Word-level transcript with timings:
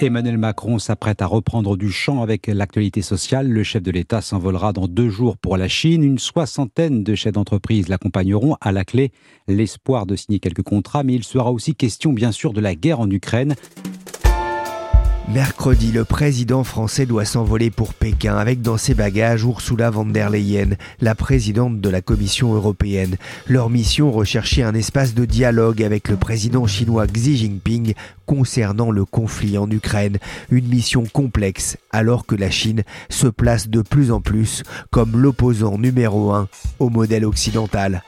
Emmanuel 0.00 0.38
Macron 0.38 0.80
s'apprête 0.80 1.22
à 1.22 1.26
reprendre 1.26 1.76
du 1.76 1.90
champ 1.90 2.20
avec 2.20 2.48
l'actualité 2.48 3.00
sociale. 3.00 3.48
Le 3.48 3.62
chef 3.62 3.82
de 3.82 3.92
l'État 3.92 4.20
s'envolera 4.20 4.72
dans 4.72 4.88
deux 4.88 5.08
jours 5.08 5.36
pour 5.36 5.56
la 5.56 5.68
Chine. 5.68 6.02
Une 6.02 6.18
soixantaine 6.18 7.04
de 7.04 7.14
chefs 7.14 7.32
d'entreprise 7.32 7.88
l'accompagneront. 7.88 8.56
À 8.60 8.72
la 8.72 8.84
clé, 8.84 9.12
l'espoir 9.46 10.04
de 10.06 10.16
signer 10.16 10.40
quelques 10.40 10.62
contrats, 10.62 11.04
mais 11.04 11.14
il 11.14 11.22
sera 11.22 11.52
aussi 11.52 11.76
question 11.76 12.12
bien 12.12 12.32
sûr 12.32 12.52
de 12.52 12.60
la 12.60 12.74
guerre 12.74 13.00
en 13.00 13.08
Ukraine. 13.08 13.54
Mercredi, 15.32 15.90
le 15.90 16.04
président 16.04 16.64
français 16.64 17.06
doit 17.06 17.24
s'envoler 17.24 17.70
pour 17.70 17.94
Pékin 17.94 18.36
avec 18.36 18.60
dans 18.60 18.76
ses 18.76 18.94
bagages 18.94 19.42
Ursula 19.42 19.88
von 19.88 20.04
der 20.04 20.28
Leyen, 20.28 20.76
la 21.00 21.14
présidente 21.14 21.80
de 21.80 21.88
la 21.88 22.02
Commission 22.02 22.52
européenne. 22.52 23.16
Leur 23.48 23.70
mission, 23.70 24.12
rechercher 24.12 24.62
un 24.62 24.74
espace 24.74 25.14
de 25.14 25.24
dialogue 25.24 25.82
avec 25.82 26.08
le 26.08 26.16
président 26.16 26.66
chinois 26.66 27.06
Xi 27.06 27.38
Jinping 27.38 27.94
concernant 28.26 28.90
le 28.90 29.06
conflit 29.06 29.56
en 29.56 29.68
Ukraine. 29.70 30.18
Une 30.50 30.68
mission 30.68 31.04
complexe 31.10 31.78
alors 31.90 32.26
que 32.26 32.36
la 32.36 32.50
Chine 32.50 32.82
se 33.08 33.26
place 33.26 33.68
de 33.68 33.80
plus 33.80 34.12
en 34.12 34.20
plus 34.20 34.62
comme 34.90 35.16
l'opposant 35.16 35.78
numéro 35.78 36.32
un 36.32 36.48
au 36.78 36.90
modèle 36.90 37.24
occidental. 37.24 38.02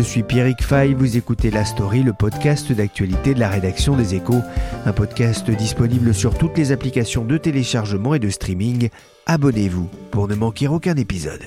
Je 0.00 0.04
suis 0.06 0.22
Pierrick 0.22 0.62
Fay, 0.62 0.94
vous 0.94 1.18
écoutez 1.18 1.50
La 1.50 1.66
Story, 1.66 2.02
le 2.02 2.14
podcast 2.14 2.72
d'actualité 2.72 3.34
de 3.34 3.38
la 3.38 3.50
rédaction 3.50 3.96
des 3.96 4.14
Échos, 4.14 4.40
un 4.86 4.94
podcast 4.94 5.50
disponible 5.50 6.14
sur 6.14 6.38
toutes 6.38 6.56
les 6.56 6.72
applications 6.72 7.22
de 7.22 7.36
téléchargement 7.36 8.14
et 8.14 8.18
de 8.18 8.30
streaming. 8.30 8.88
Abonnez-vous 9.26 9.90
pour 10.10 10.26
ne 10.26 10.34
manquer 10.34 10.68
aucun 10.68 10.96
épisode. 10.96 11.42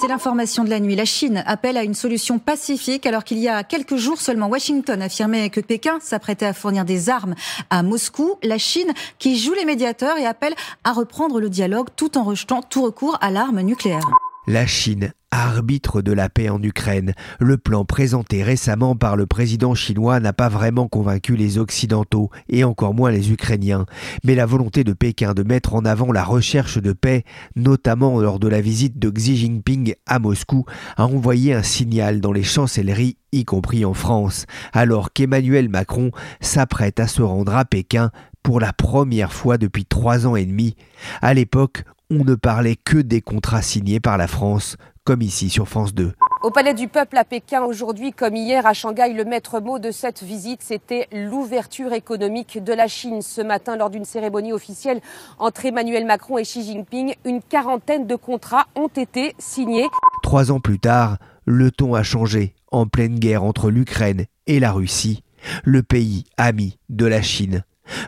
C'est 0.00 0.08
l'information 0.08 0.64
de 0.64 0.70
la 0.70 0.80
nuit. 0.80 0.96
La 0.96 1.04
Chine 1.04 1.44
appelle 1.44 1.76
à 1.76 1.84
une 1.84 1.92
solution 1.92 2.38
pacifique 2.38 3.04
alors 3.04 3.24
qu'il 3.24 3.36
y 3.36 3.48
a 3.48 3.62
quelques 3.62 3.96
jours 3.96 4.22
seulement 4.22 4.48
Washington 4.48 5.02
affirmait 5.02 5.50
que 5.50 5.60
Pékin 5.60 5.98
s'apprêtait 6.00 6.46
à 6.46 6.54
fournir 6.54 6.86
des 6.86 7.10
armes 7.10 7.34
à 7.68 7.82
Moscou. 7.82 8.36
La 8.42 8.56
Chine 8.56 8.94
qui 9.18 9.38
joue 9.38 9.52
les 9.52 9.66
médiateurs 9.66 10.16
et 10.16 10.24
appelle 10.24 10.54
à 10.84 10.94
reprendre 10.94 11.38
le 11.38 11.50
dialogue 11.50 11.88
tout 11.94 12.16
en 12.16 12.24
rejetant 12.24 12.62
tout 12.62 12.80
recours 12.80 13.18
à 13.20 13.30
l'arme 13.30 13.60
nucléaire. 13.60 14.08
La 14.46 14.66
Chine 14.66 15.12
arbitre 15.30 16.02
de 16.02 16.12
la 16.12 16.28
paix 16.28 16.48
en 16.48 16.62
Ukraine. 16.62 17.14
Le 17.38 17.56
plan 17.56 17.84
présenté 17.84 18.42
récemment 18.42 18.96
par 18.96 19.16
le 19.16 19.26
président 19.26 19.74
chinois 19.74 20.18
n'a 20.18 20.32
pas 20.32 20.48
vraiment 20.48 20.88
convaincu 20.88 21.36
les 21.36 21.58
Occidentaux 21.58 22.30
et 22.48 22.64
encore 22.64 22.94
moins 22.94 23.10
les 23.10 23.30
Ukrainiens. 23.32 23.86
Mais 24.24 24.34
la 24.34 24.46
volonté 24.46 24.82
de 24.82 24.92
Pékin 24.92 25.34
de 25.34 25.42
mettre 25.42 25.74
en 25.74 25.84
avant 25.84 26.10
la 26.10 26.24
recherche 26.24 26.78
de 26.78 26.92
paix, 26.92 27.24
notamment 27.54 28.20
lors 28.20 28.38
de 28.38 28.48
la 28.48 28.60
visite 28.60 28.98
de 28.98 29.10
Xi 29.10 29.36
Jinping 29.36 29.94
à 30.06 30.18
Moscou, 30.18 30.64
a 30.96 31.04
envoyé 31.04 31.54
un 31.54 31.62
signal 31.62 32.20
dans 32.20 32.32
les 32.32 32.42
chancelleries, 32.42 33.16
y 33.32 33.44
compris 33.44 33.84
en 33.84 33.94
France, 33.94 34.46
alors 34.72 35.12
qu'Emmanuel 35.12 35.68
Macron 35.68 36.10
s'apprête 36.40 36.98
à 36.98 37.06
se 37.06 37.22
rendre 37.22 37.54
à 37.54 37.64
Pékin 37.64 38.10
pour 38.42 38.58
la 38.58 38.72
première 38.72 39.32
fois 39.32 39.58
depuis 39.58 39.84
trois 39.84 40.26
ans 40.26 40.34
et 40.34 40.46
demi. 40.46 40.74
À 41.20 41.34
l'époque, 41.34 41.84
on 42.10 42.24
ne 42.24 42.34
parlait 42.34 42.76
que 42.76 42.98
des 42.98 43.20
contrats 43.20 43.62
signés 43.62 44.00
par 44.00 44.18
la 44.18 44.26
France, 44.26 44.76
comme 45.04 45.22
ici 45.22 45.48
sur 45.48 45.68
France 45.68 45.94
2. 45.94 46.12
Au 46.42 46.50
Palais 46.50 46.74
du 46.74 46.88
Peuple 46.88 47.18
à 47.18 47.24
Pékin 47.24 47.62
aujourd'hui, 47.62 48.12
comme 48.12 48.34
hier 48.34 48.66
à 48.66 48.72
Shanghai, 48.72 49.12
le 49.12 49.24
maître 49.24 49.60
mot 49.60 49.78
de 49.78 49.90
cette 49.90 50.22
visite, 50.22 50.62
c'était 50.62 51.06
l'ouverture 51.12 51.92
économique 51.92 52.64
de 52.64 52.72
la 52.72 52.88
Chine. 52.88 53.22
Ce 53.22 53.42
matin, 53.42 53.76
lors 53.76 53.90
d'une 53.90 54.06
cérémonie 54.06 54.52
officielle 54.52 55.00
entre 55.38 55.66
Emmanuel 55.66 56.06
Macron 56.06 56.38
et 56.38 56.42
Xi 56.42 56.64
Jinping, 56.64 57.14
une 57.24 57.42
quarantaine 57.42 58.06
de 58.06 58.16
contrats 58.16 58.66
ont 58.74 58.88
été 58.88 59.34
signés. 59.38 59.86
Trois 60.22 60.50
ans 60.50 60.60
plus 60.60 60.78
tard, 60.78 61.18
le 61.44 61.70
ton 61.70 61.94
a 61.94 62.02
changé. 62.02 62.54
En 62.72 62.86
pleine 62.86 63.18
guerre 63.18 63.44
entre 63.44 63.70
l'Ukraine 63.70 64.24
et 64.46 64.60
la 64.60 64.72
Russie, 64.72 65.22
le 65.64 65.82
pays 65.82 66.24
ami 66.38 66.78
de 66.88 67.04
la 67.04 67.20
Chine 67.20 67.64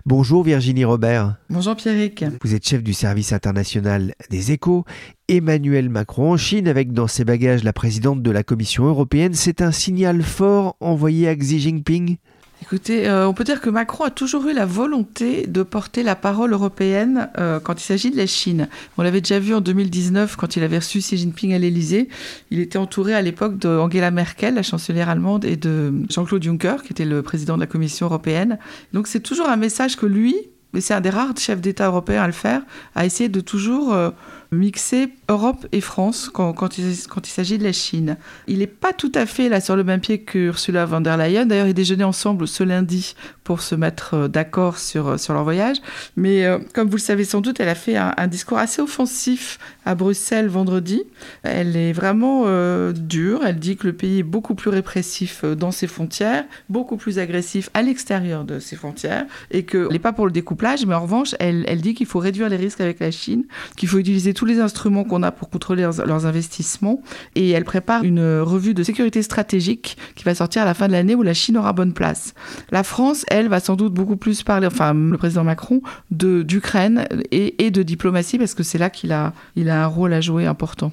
Bonjour 0.07 0.43
Virginie 0.43 0.85
Robert. 0.85 1.37
Bonjour 1.51 1.77
Pierrick. 1.77 2.25
Vous 2.43 2.55
êtes 2.55 2.67
chef 2.67 2.83
du 2.83 2.93
service 2.93 3.33
international 3.33 4.15
des 4.31 4.53
échos. 4.53 4.85
Emmanuel 5.29 5.89
Macron 5.89 6.33
en 6.33 6.37
Chine 6.37 6.69
avec 6.69 6.93
dans 6.93 7.07
ses 7.07 7.25
bagages 7.25 7.65
la 7.65 7.73
présidente 7.73 8.23
de 8.23 8.31
la 8.31 8.43
Commission 8.43 8.85
européenne. 8.85 9.35
C'est 9.35 9.63
un 9.63 9.73
signal 9.73 10.23
fort 10.23 10.77
envoyé 10.81 11.29
à 11.29 11.35
Xi 11.35 11.61
Jinping 11.61 12.17
Écoutez, 12.63 13.09
euh, 13.09 13.27
on 13.27 13.35
peut 13.35 13.43
dire 13.43 13.61
que 13.61 13.69
Macron 13.69 14.05
a 14.05 14.11
toujours 14.11 14.47
eu 14.47 14.53
la 14.53 14.67
volonté 14.67 15.49
de 15.49 15.65
porter 15.65 16.05
la 16.05 16.15
parole 16.15 16.53
européenne 16.53 17.29
euh, 17.37 17.59
quand 17.59 17.81
il 17.81 17.85
s'agit 17.85 18.13
de 18.13 18.17
la 18.17 18.27
Chine. 18.27 18.69
On 18.97 19.03
l'avait 19.03 19.21
déjà 19.21 19.41
vu 19.41 19.53
en 19.53 19.61
2019 19.61 20.37
quand 20.37 20.55
il 20.55 20.63
avait 20.63 20.79
reçu 20.79 21.01
Xi 21.01 21.17
Jinping 21.17 21.55
à 21.55 21.59
l'Élysée. 21.59 22.09
Il 22.53 22.61
était 22.61 22.79
entouré 22.79 23.15
à 23.15 23.21
l'époque 23.21 23.59
d'Angela 23.59 24.13
Merkel, 24.13 24.55
la 24.55 24.63
chancelière 24.63 25.09
allemande, 25.09 25.45
et 25.45 25.57
de 25.57 25.93
Jean-Claude 26.09 26.45
Juncker, 26.45 26.85
qui 26.85 26.93
était 26.93 27.05
le 27.05 27.21
président 27.23 27.57
de 27.57 27.61
la 27.61 27.67
Commission 27.67 28.07
européenne. 28.07 28.59
Donc 28.93 29.09
c'est 29.09 29.21
toujours 29.21 29.49
un 29.49 29.57
message 29.57 29.97
que 29.97 30.07
lui, 30.07 30.37
mais 30.73 30.81
c'est 30.81 30.95
un 30.95 31.01
des 31.01 31.11
rares 31.11 31.37
chefs 31.37 31.61
d'État 31.61 31.89
européens 31.89 32.23
à 32.23 32.27
le 32.29 32.33
faire, 32.33 32.63
a 32.95 33.05
essayé 33.05 33.29
de 33.29 33.41
toujours 33.41 33.93
euh, 33.93 34.11
mixer 34.53 35.09
Europe 35.33 35.67
et 35.73 35.81
France 35.81 36.31
quand, 36.33 36.79
il, 36.79 36.95
s'agit 37.25 37.59
de 37.59 37.65
la 37.65 37.73
Chine. 37.73 38.17
Il 38.47 38.59
n'est 38.59 38.67
pas 38.67 38.93
tout 38.93 39.13
à 39.15 39.27
fait 39.27 39.49
là 39.49 39.61
sur 39.61 39.77
le 39.77 39.85
même 39.85 40.01
pied 40.01 40.23
que 40.23 40.39
Ursula 40.39 40.87
von 40.87 41.01
der 41.01 41.17
Leyen. 41.17 41.47
D'ailleurs, 41.47 41.67
ils 41.67 41.75
déjeunaient 41.75 42.05
ensemble 42.05 42.49
ce 42.49 42.63
lundi 42.63 43.15
pour 43.45 43.61
se 43.61 43.75
mettre 43.75 44.15
euh, 44.15 44.29
d'accord 44.29 44.79
sur, 44.79 45.09
euh, 45.09 45.17
sur 45.17 45.35
leur 45.35 45.45
voyage. 45.45 45.79
Mais 46.17 46.47
comme 46.75 46.89
vous 46.89 46.97
le 46.97 47.03
savez 47.03 47.25
sans 47.25 47.41
doute, 47.41 47.61
elle 47.61 47.69
a 47.69 47.75
fait 47.75 47.97
un, 47.97 48.27
discours 48.27 48.59
assez 48.59 48.81
offensif 48.81 49.59
à 49.85 49.95
Bruxelles 49.95 50.49
vendredi. 50.49 51.03
Elle 51.43 51.77
est 51.77 51.93
vraiment 51.93 52.45
dure. 52.93 53.41
Elle 53.45 53.59
dit 53.59 53.77
que 53.77 53.87
le 53.87 53.93
pays 53.93 54.21
est 54.21 54.25
beaucoup 54.25 54.55
plus 54.55 54.71
répressif 54.71 55.45
dans 55.45 55.71
ses 55.71 55.87
frontières, 55.87 56.45
beaucoup 56.69 56.97
plus 56.97 57.19
agressif 57.19 57.71
à 57.75 57.83
l'extérieur 57.83 58.45
de 58.45 58.59
ses 58.59 58.77
frontières 58.77 59.27
et 59.51 59.65
qu'elle 59.65 59.89
n'est 59.89 59.99
pas 59.99 60.13
pour 60.13 60.27
le 60.27 60.33
découpler 60.33 60.63
mais 60.87 60.95
en 60.95 61.03
revanche, 61.03 61.35
elle, 61.39 61.65
elle 61.67 61.81
dit 61.81 61.95
qu'il 61.95 62.07
faut 62.07 62.19
réduire 62.19 62.49
les 62.49 62.57
risques 62.57 62.81
avec 62.81 63.01
la 63.01 63.11
Chine, 63.11 63.45
qu'il 63.77 63.89
faut 63.89 63.99
utiliser 63.99 64.33
tous 64.33 64.45
les 64.45 64.61
instruments 64.61 65.05
qu'on 65.05 65.22
a 65.23 65.33
pour 65.33 65.51
contrôler 65.51 65.83
leurs, 65.83 66.27
investissements, 66.27 67.01
et 67.35 67.51
elle 67.51 67.65
prépare 67.65 68.05
une 68.05 68.41
revue 68.41 68.75
de 68.75 68.83
sécurité 68.83 69.23
stratégique 69.23 69.97
qui 70.15 70.25
va 70.25 70.35
sortir 70.35 70.63
à 70.63 70.65
la 70.65 70.75
fin 70.75 70.87
de 70.87 70.93
l'année 70.93 71.15
où 71.15 71.23
la 71.23 71.35
Chine 71.35 71.57
aura 71.57 71.73
bonne 71.73 71.93
place. 71.93 72.35
La 72.71 72.83
France, 72.83 73.25
elle, 73.29 73.49
va 73.49 73.61
sans 73.61 73.77
doute 73.77 73.93
beaucoup 73.93 74.17
plus 74.17 74.43
parler, 74.43 74.67
enfin 74.67 74.95
le 74.95 75.17
président 75.19 75.45
Macron, 75.45 75.83
d'Ukraine 76.11 77.07
et, 77.31 77.65
et, 77.65 77.71
de 77.71 77.83
diplomatie, 77.83 78.39
parce 78.39 78.55
que 78.55 78.63
c'est 78.63 78.79
là 78.79 78.91
qu'il 78.91 79.13
a, 79.13 79.33
il 79.57 79.71
a 79.71 79.85
un 79.85 79.87
rôle 79.87 80.13
à 80.13 80.21
jouer 80.21 80.47
important. 80.47 80.93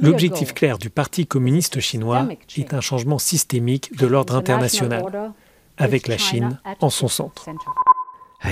L'objectif 0.00 0.54
clair 0.54 0.78
du 0.78 0.90
Parti 0.90 1.26
communiste 1.26 1.80
chinois 1.80 2.28
est 2.56 2.74
un 2.74 2.80
changement 2.80 3.18
systémique 3.18 3.96
de 3.96 4.06
l'ordre 4.06 4.34
international 4.34 5.32
avec 5.76 6.08
la 6.08 6.18
Chine 6.18 6.58
en 6.80 6.90
son 6.90 7.08
centre. 7.08 7.46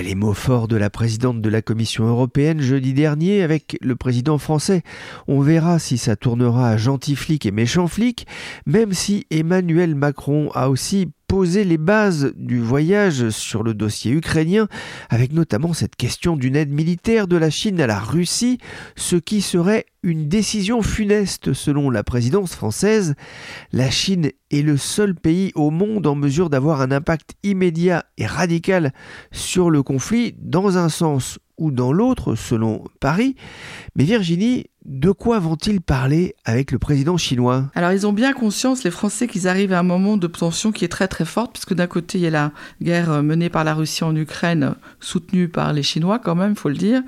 Les 0.00 0.16
mots 0.16 0.34
forts 0.34 0.66
de 0.66 0.76
la 0.76 0.90
présidente 0.90 1.40
de 1.40 1.48
la 1.48 1.62
Commission 1.62 2.06
européenne 2.06 2.60
jeudi 2.60 2.92
dernier 2.92 3.42
avec 3.42 3.78
le 3.80 3.94
président 3.94 4.36
français. 4.36 4.82
On 5.28 5.40
verra 5.40 5.78
si 5.78 5.96
ça 5.96 6.16
tournera 6.16 6.70
à 6.70 6.76
gentil 6.76 7.14
flic 7.14 7.46
et 7.46 7.52
méchant 7.52 7.86
flic, 7.86 8.26
même 8.66 8.94
si 8.94 9.26
Emmanuel 9.30 9.94
Macron 9.94 10.50
a 10.54 10.70
aussi 10.70 11.12
poser 11.32 11.64
les 11.64 11.78
bases 11.78 12.34
du 12.36 12.60
voyage 12.60 13.30
sur 13.30 13.62
le 13.62 13.72
dossier 13.72 14.12
ukrainien, 14.12 14.68
avec 15.08 15.32
notamment 15.32 15.72
cette 15.72 15.96
question 15.96 16.36
d'une 16.36 16.56
aide 16.56 16.70
militaire 16.70 17.26
de 17.26 17.38
la 17.38 17.48
Chine 17.48 17.80
à 17.80 17.86
la 17.86 17.98
Russie, 17.98 18.58
ce 18.96 19.16
qui 19.16 19.40
serait 19.40 19.86
une 20.02 20.28
décision 20.28 20.82
funeste 20.82 21.54
selon 21.54 21.88
la 21.88 22.04
présidence 22.04 22.54
française. 22.54 23.14
La 23.72 23.90
Chine 23.90 24.32
est 24.50 24.60
le 24.60 24.76
seul 24.76 25.14
pays 25.14 25.52
au 25.54 25.70
monde 25.70 26.06
en 26.06 26.14
mesure 26.14 26.50
d'avoir 26.50 26.82
un 26.82 26.92
impact 26.92 27.30
immédiat 27.42 28.04
et 28.18 28.26
radical 28.26 28.92
sur 29.30 29.70
le 29.70 29.82
conflit, 29.82 30.34
dans 30.38 30.76
un 30.76 30.90
sens 30.90 31.38
ou 31.56 31.70
dans 31.70 31.94
l'autre, 31.94 32.34
selon 32.34 32.84
Paris. 33.00 33.36
Mais 33.96 34.04
Virginie, 34.04 34.66
de 34.84 35.10
quoi 35.12 35.38
vont-ils 35.38 35.80
parler 35.80 36.34
avec 36.44 36.72
le 36.72 36.78
président 36.78 37.16
chinois? 37.16 37.70
Alors 37.74 37.92
ils 37.92 38.06
ont 38.06 38.12
bien 38.12 38.32
conscience, 38.32 38.84
les 38.84 38.90
Français, 38.90 39.28
qu'ils 39.28 39.46
arrivent 39.46 39.72
à 39.72 39.78
un 39.78 39.84
moment 39.84 40.16
de 40.16 40.26
tension 40.26 40.72
qui 40.72 40.84
est 40.84 40.88
très 40.88 41.08
très 41.08 41.24
forte, 41.24 41.52
puisque 41.52 41.74
d'un 41.74 41.86
côté 41.86 42.18
il 42.18 42.22
y 42.22 42.26
a 42.26 42.30
la 42.30 42.52
guerre 42.80 43.22
menée 43.22 43.48
par 43.48 43.64
la 43.64 43.74
Russie 43.74 44.04
en 44.04 44.14
Ukraine, 44.16 44.74
soutenue 45.00 45.48
par 45.48 45.72
les 45.72 45.82
Chinois 45.82 46.18
quand 46.18 46.34
même, 46.34 46.52
il 46.52 46.58
faut 46.58 46.68
le 46.68 46.74
dire, 46.74 47.02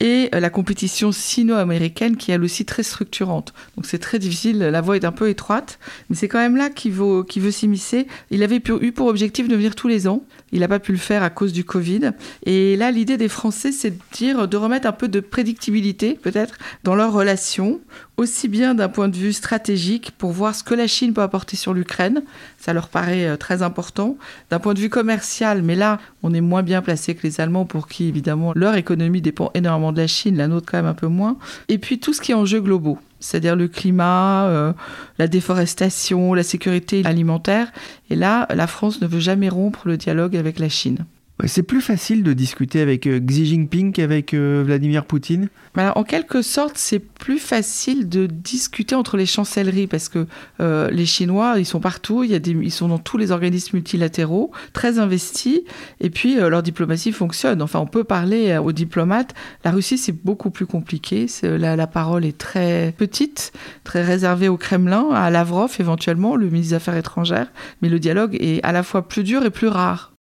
et 0.00 0.28
la 0.32 0.50
compétition 0.50 1.12
sino-américaine 1.12 2.16
qui 2.16 2.30
est 2.30 2.34
elle 2.34 2.44
aussi 2.44 2.64
très 2.64 2.82
structurante. 2.82 3.52
Donc 3.76 3.86
c'est 3.86 3.98
très 3.98 4.18
difficile, 4.18 4.58
la 4.58 4.80
voie 4.80 4.96
est 4.96 5.04
un 5.04 5.12
peu 5.12 5.28
étroite, 5.28 5.78
mais 6.08 6.16
c'est 6.16 6.28
quand 6.28 6.38
même 6.38 6.56
là 6.56 6.70
qu'il 6.70 6.92
veut, 6.92 7.24
veut 7.36 7.50
s'immiscer. 7.50 8.06
Il 8.30 8.42
avait 8.42 8.60
eu 8.80 8.92
pour 8.92 9.06
objectif 9.06 9.48
de 9.48 9.56
venir 9.56 9.74
tous 9.74 9.88
les 9.88 10.08
ans. 10.08 10.24
Il 10.52 10.60
n'a 10.60 10.68
pas 10.68 10.78
pu 10.78 10.92
le 10.92 10.98
faire 10.98 11.22
à 11.22 11.30
cause 11.30 11.52
du 11.52 11.64
Covid. 11.64 12.12
Et 12.44 12.76
là, 12.76 12.90
l'idée 12.90 13.16
des 13.16 13.28
Français, 13.28 13.72
c'est 13.72 13.90
de 13.90 13.98
dire, 14.12 14.48
de 14.48 14.56
remettre 14.56 14.86
un 14.86 14.92
peu 14.92 15.08
de 15.08 15.20
prédictibilité, 15.20 16.14
peut-être, 16.14 16.56
dans 16.84 16.94
leurs 16.94 17.12
relations, 17.12 17.80
aussi 18.18 18.48
bien 18.48 18.74
d'un 18.74 18.88
point 18.88 19.08
de 19.08 19.16
vue 19.16 19.32
stratégique, 19.32 20.12
pour 20.18 20.32
voir 20.32 20.54
ce 20.54 20.62
que 20.62 20.74
la 20.74 20.86
Chine 20.86 21.14
peut 21.14 21.22
apporter 21.22 21.56
sur 21.56 21.72
l'Ukraine. 21.72 22.22
Ça 22.58 22.72
leur 22.72 22.88
paraît 22.88 23.26
euh, 23.26 23.36
très 23.36 23.62
important. 23.62 24.18
D'un 24.50 24.58
point 24.58 24.74
de 24.74 24.80
vue 24.80 24.90
commercial, 24.90 25.62
mais 25.62 25.76
là, 25.76 25.98
on 26.22 26.34
est 26.34 26.40
moins 26.40 26.62
bien 26.62 26.82
placé 26.82 27.14
que 27.14 27.22
les 27.22 27.40
Allemands, 27.40 27.64
pour 27.64 27.88
qui, 27.88 28.08
évidemment, 28.08 28.52
leur 28.54 28.74
économie 28.74 29.22
dépend 29.22 29.50
énormément 29.54 29.92
de 29.92 30.00
la 30.00 30.08
Chine, 30.08 30.36
la 30.36 30.48
nôtre 30.48 30.66
quand 30.70 30.78
même 30.78 30.86
un 30.86 30.94
peu 30.94 31.06
moins. 31.06 31.38
Et 31.68 31.78
puis 31.78 32.00
tout 32.00 32.12
ce 32.12 32.20
qui 32.20 32.32
est 32.32 32.34
enjeux 32.34 32.60
globaux 32.60 32.98
c'est-à-dire 33.20 33.56
le 33.56 33.66
climat, 33.66 34.46
euh, 34.46 34.72
la 35.18 35.26
déforestation, 35.26 36.34
la 36.34 36.44
sécurité 36.44 37.02
alimentaire. 37.04 37.72
Et 38.10 38.14
là, 38.14 38.46
la 38.54 38.68
France 38.68 39.00
ne 39.00 39.08
veut 39.08 39.18
jamais 39.18 39.48
rompre 39.48 39.88
le 39.88 39.96
dialogue 39.96 40.36
avec 40.36 40.60
la 40.60 40.68
Chine. 40.68 41.04
C'est 41.46 41.62
plus 41.62 41.80
facile 41.80 42.24
de 42.24 42.32
discuter 42.32 42.80
avec 42.80 43.06
euh, 43.06 43.20
Xi 43.20 43.46
Jinping 43.46 43.92
qu'avec 43.92 44.34
euh, 44.34 44.64
Vladimir 44.66 45.04
Poutine 45.04 45.48
En 45.76 46.02
quelque 46.02 46.42
sorte, 46.42 46.76
c'est 46.76 46.98
plus 46.98 47.38
facile 47.38 48.08
de 48.08 48.26
discuter 48.26 48.96
entre 48.96 49.16
les 49.16 49.24
chancelleries 49.24 49.86
parce 49.86 50.08
que 50.08 50.26
euh, 50.60 50.90
les 50.90 51.06
Chinois, 51.06 51.54
ils 51.58 51.64
sont 51.64 51.78
partout, 51.78 52.24
ils 52.24 52.72
sont 52.72 52.88
dans 52.88 52.98
tous 52.98 53.18
les 53.18 53.30
organismes 53.30 53.76
multilatéraux, 53.76 54.50
très 54.72 54.98
investis, 54.98 55.60
et 56.00 56.10
puis 56.10 56.34
leur 56.34 56.62
diplomatie 56.64 57.12
fonctionne. 57.12 57.62
Enfin, 57.62 57.78
on 57.78 57.86
peut 57.86 58.04
parler 58.04 58.58
aux 58.58 58.72
diplomates. 58.72 59.32
La 59.64 59.70
Russie, 59.70 59.96
c'est 59.96 60.12
beaucoup 60.24 60.50
plus 60.50 60.66
compliqué. 60.66 61.26
La, 61.42 61.76
la, 61.76 61.86
parole 61.86 62.24
est 62.24 62.36
très 62.36 62.92
petite, 62.96 63.52
très 63.84 64.02
réservée 64.02 64.48
au 64.48 64.56
Kremlin, 64.56 65.10
à 65.12 65.30
Lavrov 65.30 65.76
éventuellement, 65.78 66.34
le 66.34 66.46
ministre 66.46 66.70
des 66.70 66.76
Affaires 66.76 66.96
étrangères, 66.96 67.52
mais 67.80 67.88
le 67.88 68.00
dialogue 68.00 68.36
est 68.40 68.60
à 68.64 68.72
la 68.72 68.82
fois 68.82 69.06
plus 69.06 69.22
dur 69.22 69.44
et 69.44 69.50
plus 69.50 69.68
rare. 69.68 70.12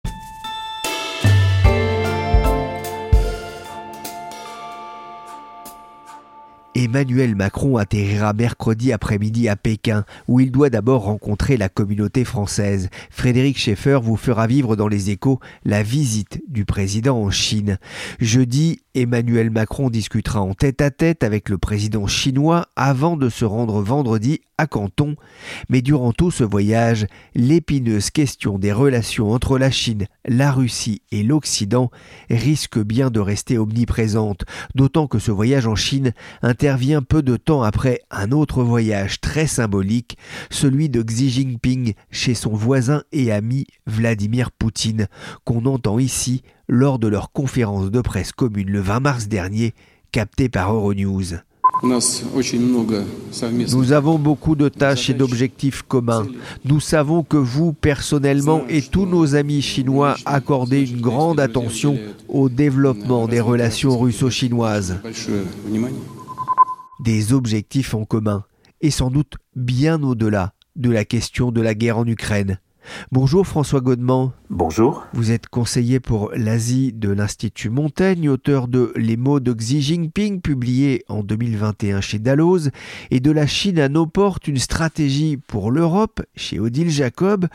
Emmanuel 6.76 7.34
Macron 7.34 7.78
atterrira 7.78 8.34
mercredi 8.34 8.92
après-midi 8.92 9.48
à 9.48 9.56
Pékin, 9.56 10.04
où 10.28 10.40
il 10.40 10.52
doit 10.52 10.68
d'abord 10.68 11.04
rencontrer 11.04 11.56
la 11.56 11.70
communauté 11.70 12.22
française. 12.22 12.90
Frédéric 13.08 13.56
Schaeffer 13.56 14.00
vous 14.02 14.16
fera 14.16 14.46
vivre 14.46 14.76
dans 14.76 14.86
les 14.86 15.08
échos 15.08 15.40
la 15.64 15.82
visite 15.82 16.42
du 16.48 16.66
président 16.66 17.18
en 17.18 17.30
Chine. 17.30 17.78
Jeudi, 18.20 18.80
Emmanuel 18.96 19.50
Macron 19.50 19.90
discutera 19.90 20.40
en 20.40 20.54
tête-à-tête 20.54 21.22
avec 21.22 21.50
le 21.50 21.58
président 21.58 22.06
chinois 22.06 22.68
avant 22.76 23.18
de 23.18 23.28
se 23.28 23.44
rendre 23.44 23.82
vendredi 23.82 24.40
à 24.56 24.66
Canton. 24.66 25.16
Mais 25.68 25.82
durant 25.82 26.12
tout 26.12 26.30
ce 26.30 26.44
voyage, 26.44 27.06
l'épineuse 27.34 28.08
question 28.08 28.58
des 28.58 28.72
relations 28.72 29.32
entre 29.32 29.58
la 29.58 29.70
Chine, 29.70 30.06
la 30.26 30.50
Russie 30.50 31.02
et 31.12 31.22
l'Occident 31.22 31.90
risque 32.30 32.78
bien 32.78 33.10
de 33.10 33.20
rester 33.20 33.58
omniprésente, 33.58 34.46
d'autant 34.74 35.08
que 35.08 35.18
ce 35.18 35.30
voyage 35.30 35.66
en 35.66 35.74
Chine 35.74 36.14
intervient 36.40 37.02
peu 37.02 37.22
de 37.22 37.36
temps 37.36 37.62
après 37.62 38.00
un 38.10 38.32
autre 38.32 38.62
voyage 38.62 39.20
très 39.20 39.46
symbolique, 39.46 40.16
celui 40.48 40.88
de 40.88 41.02
Xi 41.02 41.28
Jinping 41.28 41.92
chez 42.10 42.32
son 42.32 42.54
voisin 42.54 43.02
et 43.12 43.30
ami 43.30 43.66
Vladimir 43.86 44.50
Poutine, 44.52 45.08
qu'on 45.44 45.66
entend 45.66 45.98
ici 45.98 46.42
lors 46.68 46.98
de 46.98 47.08
leur 47.08 47.32
conférence 47.32 47.90
de 47.90 48.00
presse 48.00 48.32
commune 48.32 48.70
le 48.70 48.80
20 48.80 49.00
mars 49.00 49.28
dernier, 49.28 49.74
captée 50.12 50.48
par 50.48 50.72
Euronews. 50.72 51.36
Nous 51.82 53.92
avons 53.92 54.18
beaucoup 54.18 54.56
de 54.56 54.68
tâches 54.68 55.10
et 55.10 55.14
d'objectifs 55.14 55.82
communs. 55.82 56.26
Nous 56.64 56.80
savons 56.80 57.22
que 57.22 57.36
vous, 57.36 57.72
personnellement, 57.72 58.62
et 58.68 58.80
tous 58.80 59.04
nos 59.04 59.34
amis 59.34 59.60
chinois 59.60 60.16
accordez 60.24 60.90
une 60.90 61.00
grande 61.00 61.38
attention 61.38 61.98
au 62.28 62.48
développement 62.48 63.28
des 63.28 63.40
relations 63.40 63.98
russo-chinoises. 63.98 65.00
Des 67.00 67.32
objectifs 67.34 67.94
en 67.94 68.04
commun, 68.04 68.44
et 68.80 68.90
sans 68.90 69.10
doute 69.10 69.34
bien 69.54 70.02
au-delà 70.02 70.54
de 70.76 70.90
la 70.90 71.04
question 71.04 71.52
de 71.52 71.60
la 71.60 71.74
guerre 71.74 71.98
en 71.98 72.06
Ukraine. 72.06 72.58
Bonjour 73.12 73.46
François 73.46 73.80
Godement. 73.80 74.32
Bonjour. 74.50 75.06
Vous 75.12 75.32
êtes 75.32 75.48
conseiller 75.48 76.00
pour 76.00 76.30
l'Asie 76.34 76.92
de 76.92 77.10
l'Institut 77.10 77.70
Montaigne, 77.70 78.28
auteur 78.28 78.68
de 78.68 78.92
Les 78.96 79.16
mots 79.16 79.40
de 79.40 79.52
Xi 79.52 79.82
Jinping, 79.82 80.40
publié 80.40 81.04
en 81.08 81.22
2021 81.22 82.00
chez 82.00 82.18
Dalloz, 82.18 82.70
et 83.10 83.20
de 83.20 83.30
La 83.30 83.46
Chine 83.46 83.78
à 83.78 83.88
nos 83.88 84.06
portes, 84.06 84.48
une 84.48 84.58
stratégie 84.58 85.36
pour 85.36 85.70
l'Europe, 85.70 86.22
chez 86.36 86.60
Odile 86.60 86.90
Jacob. 86.90 87.46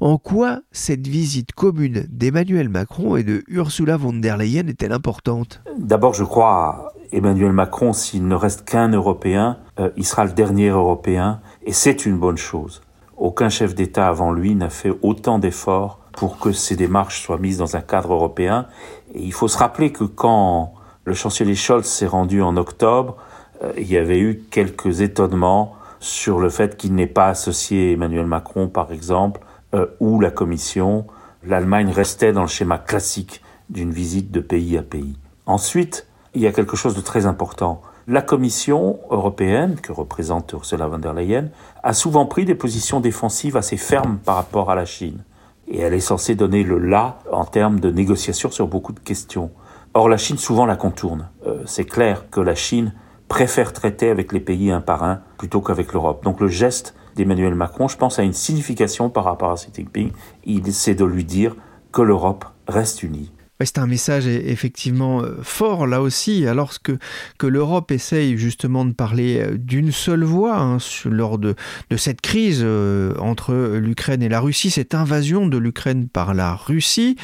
En 0.00 0.18
quoi 0.18 0.60
cette 0.72 1.06
visite 1.06 1.52
commune 1.52 2.06
d'Emmanuel 2.08 2.68
Macron 2.68 3.16
et 3.16 3.24
de 3.24 3.42
Ursula 3.48 3.96
von 3.96 4.12
der 4.12 4.36
Leyen 4.36 4.68
est-elle 4.68 4.92
importante? 4.92 5.60
D'abord, 5.78 6.14
je 6.14 6.24
crois 6.24 6.92
Emmanuel 7.12 7.52
Macron, 7.52 7.92
s'il 7.92 8.26
ne 8.26 8.34
reste 8.34 8.64
qu'un 8.64 8.88
Européen, 8.88 9.58
euh, 9.78 9.90
il 9.96 10.04
sera 10.04 10.24
le 10.24 10.32
dernier 10.32 10.68
Européen, 10.68 11.40
et 11.64 11.72
c'est 11.72 12.06
une 12.06 12.18
bonne 12.18 12.36
chose. 12.36 12.82
Aucun 13.16 13.48
chef 13.48 13.74
d'État 13.74 14.08
avant 14.08 14.32
lui 14.32 14.54
n'a 14.54 14.68
fait 14.68 14.92
autant 15.02 15.38
d'efforts 15.38 16.00
pour 16.12 16.38
que 16.38 16.52
ces 16.52 16.76
démarches 16.76 17.22
soient 17.22 17.38
mises 17.38 17.58
dans 17.58 17.76
un 17.76 17.80
cadre 17.80 18.12
européen. 18.12 18.66
Et 19.14 19.22
il 19.22 19.32
faut 19.32 19.48
se 19.48 19.58
rappeler 19.58 19.90
que 19.90 20.04
quand 20.04 20.74
le 21.04 21.14
chancelier 21.14 21.54
Scholz 21.54 21.86
s'est 21.86 22.06
rendu 22.06 22.42
en 22.42 22.56
octobre, 22.56 23.16
euh, 23.62 23.72
il 23.76 23.90
y 23.90 23.96
avait 23.96 24.18
eu 24.18 24.42
quelques 24.50 25.00
étonnements 25.00 25.74
sur 26.00 26.38
le 26.38 26.50
fait 26.50 26.76
qu'il 26.76 26.94
n'ait 26.94 27.06
pas 27.06 27.28
associé 27.28 27.92
Emmanuel 27.92 28.26
Macron, 28.26 28.68
par 28.68 28.92
exemple, 28.92 29.40
euh, 29.74 29.86
ou 30.00 30.20
la 30.20 30.30
Commission. 30.30 31.06
L'Allemagne 31.42 31.90
restait 31.90 32.32
dans 32.32 32.42
le 32.42 32.48
schéma 32.48 32.78
classique 32.78 33.42
d'une 33.70 33.92
visite 33.92 34.30
de 34.30 34.40
pays 34.40 34.76
à 34.76 34.82
pays. 34.82 35.16
Ensuite, 35.46 36.06
il 36.34 36.42
y 36.42 36.46
a 36.46 36.52
quelque 36.52 36.76
chose 36.76 36.94
de 36.94 37.00
très 37.00 37.24
important. 37.24 37.80
La 38.08 38.22
Commission 38.22 39.00
européenne, 39.10 39.80
que 39.82 39.90
représente 39.90 40.52
Ursula 40.52 40.86
von 40.86 41.00
der 41.00 41.12
Leyen, 41.12 41.48
a 41.82 41.92
souvent 41.92 42.24
pris 42.24 42.44
des 42.44 42.54
positions 42.54 43.00
défensives 43.00 43.56
assez 43.56 43.76
fermes 43.76 44.18
par 44.24 44.36
rapport 44.36 44.70
à 44.70 44.76
la 44.76 44.84
Chine. 44.84 45.24
Et 45.66 45.80
elle 45.80 45.92
est 45.92 45.98
censée 45.98 46.36
donner 46.36 46.62
le 46.62 46.78
là 46.78 47.18
en 47.32 47.44
termes 47.44 47.80
de 47.80 47.90
négociations 47.90 48.52
sur 48.52 48.68
beaucoup 48.68 48.92
de 48.92 49.00
questions. 49.00 49.50
Or, 49.92 50.08
la 50.08 50.18
Chine 50.18 50.38
souvent 50.38 50.66
la 50.66 50.76
contourne. 50.76 51.30
Euh, 51.48 51.64
c'est 51.66 51.84
clair 51.84 52.30
que 52.30 52.40
la 52.40 52.54
Chine 52.54 52.94
préfère 53.26 53.72
traiter 53.72 54.08
avec 54.08 54.32
les 54.32 54.38
pays 54.38 54.70
un 54.70 54.80
par 54.80 55.02
un 55.02 55.22
plutôt 55.36 55.60
qu'avec 55.60 55.92
l'Europe. 55.92 56.22
Donc 56.22 56.38
le 56.38 56.46
geste 56.46 56.94
d'Emmanuel 57.16 57.56
Macron, 57.56 57.88
je 57.88 57.96
pense, 57.96 58.20
a 58.20 58.22
une 58.22 58.32
signification 58.32 59.10
par 59.10 59.24
rapport 59.24 59.50
à 59.50 59.56
Xi 59.56 59.70
Jinping. 59.74 60.12
Il 60.44 60.68
essaie 60.68 60.94
de 60.94 61.04
lui 61.04 61.24
dire 61.24 61.56
que 61.90 62.02
l'Europe 62.02 62.44
reste 62.68 63.02
unie 63.02 63.32
c'est 63.64 63.78
un 63.78 63.86
message 63.86 64.26
e-, 64.26 64.48
effectivement 64.48 65.22
euh, 65.22 65.38
fort 65.42 65.86
là 65.86 66.02
aussi, 66.02 66.46
alors 66.46 66.74
que, 66.82 66.98
l'Europe 67.46 67.92
essaye 67.92 68.36
justement 68.36 68.84
de 68.84 68.92
parler 68.92 69.40
euh, 69.40 69.56
d'une 69.56 69.92
seule 69.92 70.24
voix 70.24 70.58
hein, 70.58 70.78
lors 71.04 71.38
de, 71.38 71.54
cette 71.96 72.20
crise 72.20 72.60
euh, 72.62 73.14
entre 73.18 73.54
l'Ukraine 73.78 74.22
et 74.22 74.28
la 74.28 74.40
Russie, 74.40 74.70
cette 74.70 74.94
invasion 74.94 75.46
de 75.46 75.56
l'Ukraine 75.56 76.08
par 76.08 76.34
la 76.34 76.54
Russie. 76.54 77.16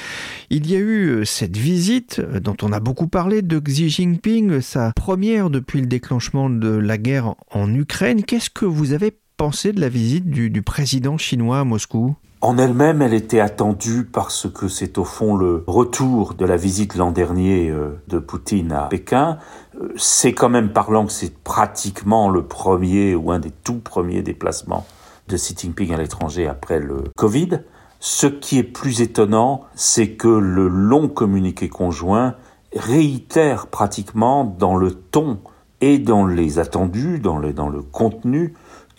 Il 0.51 0.71
y 0.71 0.77
a 0.77 0.79
eu 0.79 1.27
cette 1.27 1.57
visite 1.57 2.21
dont 2.21 2.57
on 2.62 2.73
a 2.73 2.81
beaucoup 2.81 3.09
parlé 3.09 3.43
de 3.43 3.59
Xi 3.59 3.91
Jinping, 3.91 4.61
sa 4.61 4.93
première 4.95 5.51
depuis 5.51 5.81
le 5.81 5.87
déclenchement 5.87 6.49
de 6.49 6.69
la 6.69 6.99
guerre 6.99 7.35
en 7.51 7.73
Ukraine. 7.75 8.23
Qu'est-ce 8.25 8.51
que 8.51 8.65
vous 8.65 8.93
avez 8.93 9.12
pensé 9.37 9.73
de 9.73 9.81
la 9.81 9.89
visite 9.89 10.31
du 10.31 10.62
président 10.62 11.19
chinois 11.19 11.61
à 11.61 11.65
Moscou? 11.65 12.17
En 12.42 12.58
elle-même, 12.58 13.02
elle 13.02 13.14
était 13.14 13.38
attendue 13.38 14.04
parce 14.04 14.49
que 14.52 14.66
c'est 14.66 14.99
au 14.99 15.04
fond 15.04 15.37
le 15.37 15.62
retour 15.68 16.34
de 16.34 16.44
la 16.44 16.56
visite 16.56 16.96
l'an 16.96 17.12
dernier 17.12 17.70
euh, 17.70 18.02
de 18.08 18.18
Poutine 18.18 18.72
à 18.72 18.88
Pékin. 18.88 19.38
Euh, 19.80 19.92
c'est 19.96 20.32
quand 20.32 20.49
même 20.49 20.72
parlant 20.72 21.06
que 21.06 21.12
c'est 21.12 21.38
pratiquement 21.38 22.28
le 22.28 22.42
premier 22.42 23.14
ou 23.14 23.30
un 23.30 23.38
des 23.38 23.52
tout 23.52 23.78
premiers 23.78 24.22
déplacements 24.22 24.84
de 25.28 25.37
Xi 25.37 25.54
Jinping 25.56 25.94
à 25.94 25.96
l'étranger 25.96 26.49
après 26.49 26.80
le 26.80 27.04
Covid. 27.16 27.61
Ce 28.00 28.26
qui 28.26 28.58
est 28.58 28.64
plus 28.64 29.02
étonnant, 29.02 29.62
c'est 29.76 30.11
que 30.11 30.26
le 30.26 30.66
long 30.66 31.06
communiqué 31.06 31.68
conjoint 31.68 32.34
réitère 32.75 33.68
pratiquement 33.68 34.44
dans 34.44 34.75
le 34.75 34.90
ton 34.90 35.38
et 35.80 36.00
dans 36.00 36.26
les 36.26 36.58
attendus, 36.58 37.20
dans 37.20 37.38
le, 37.38 37.52
dans 37.52 37.68
le 37.68 37.82
contenu, 37.82 38.54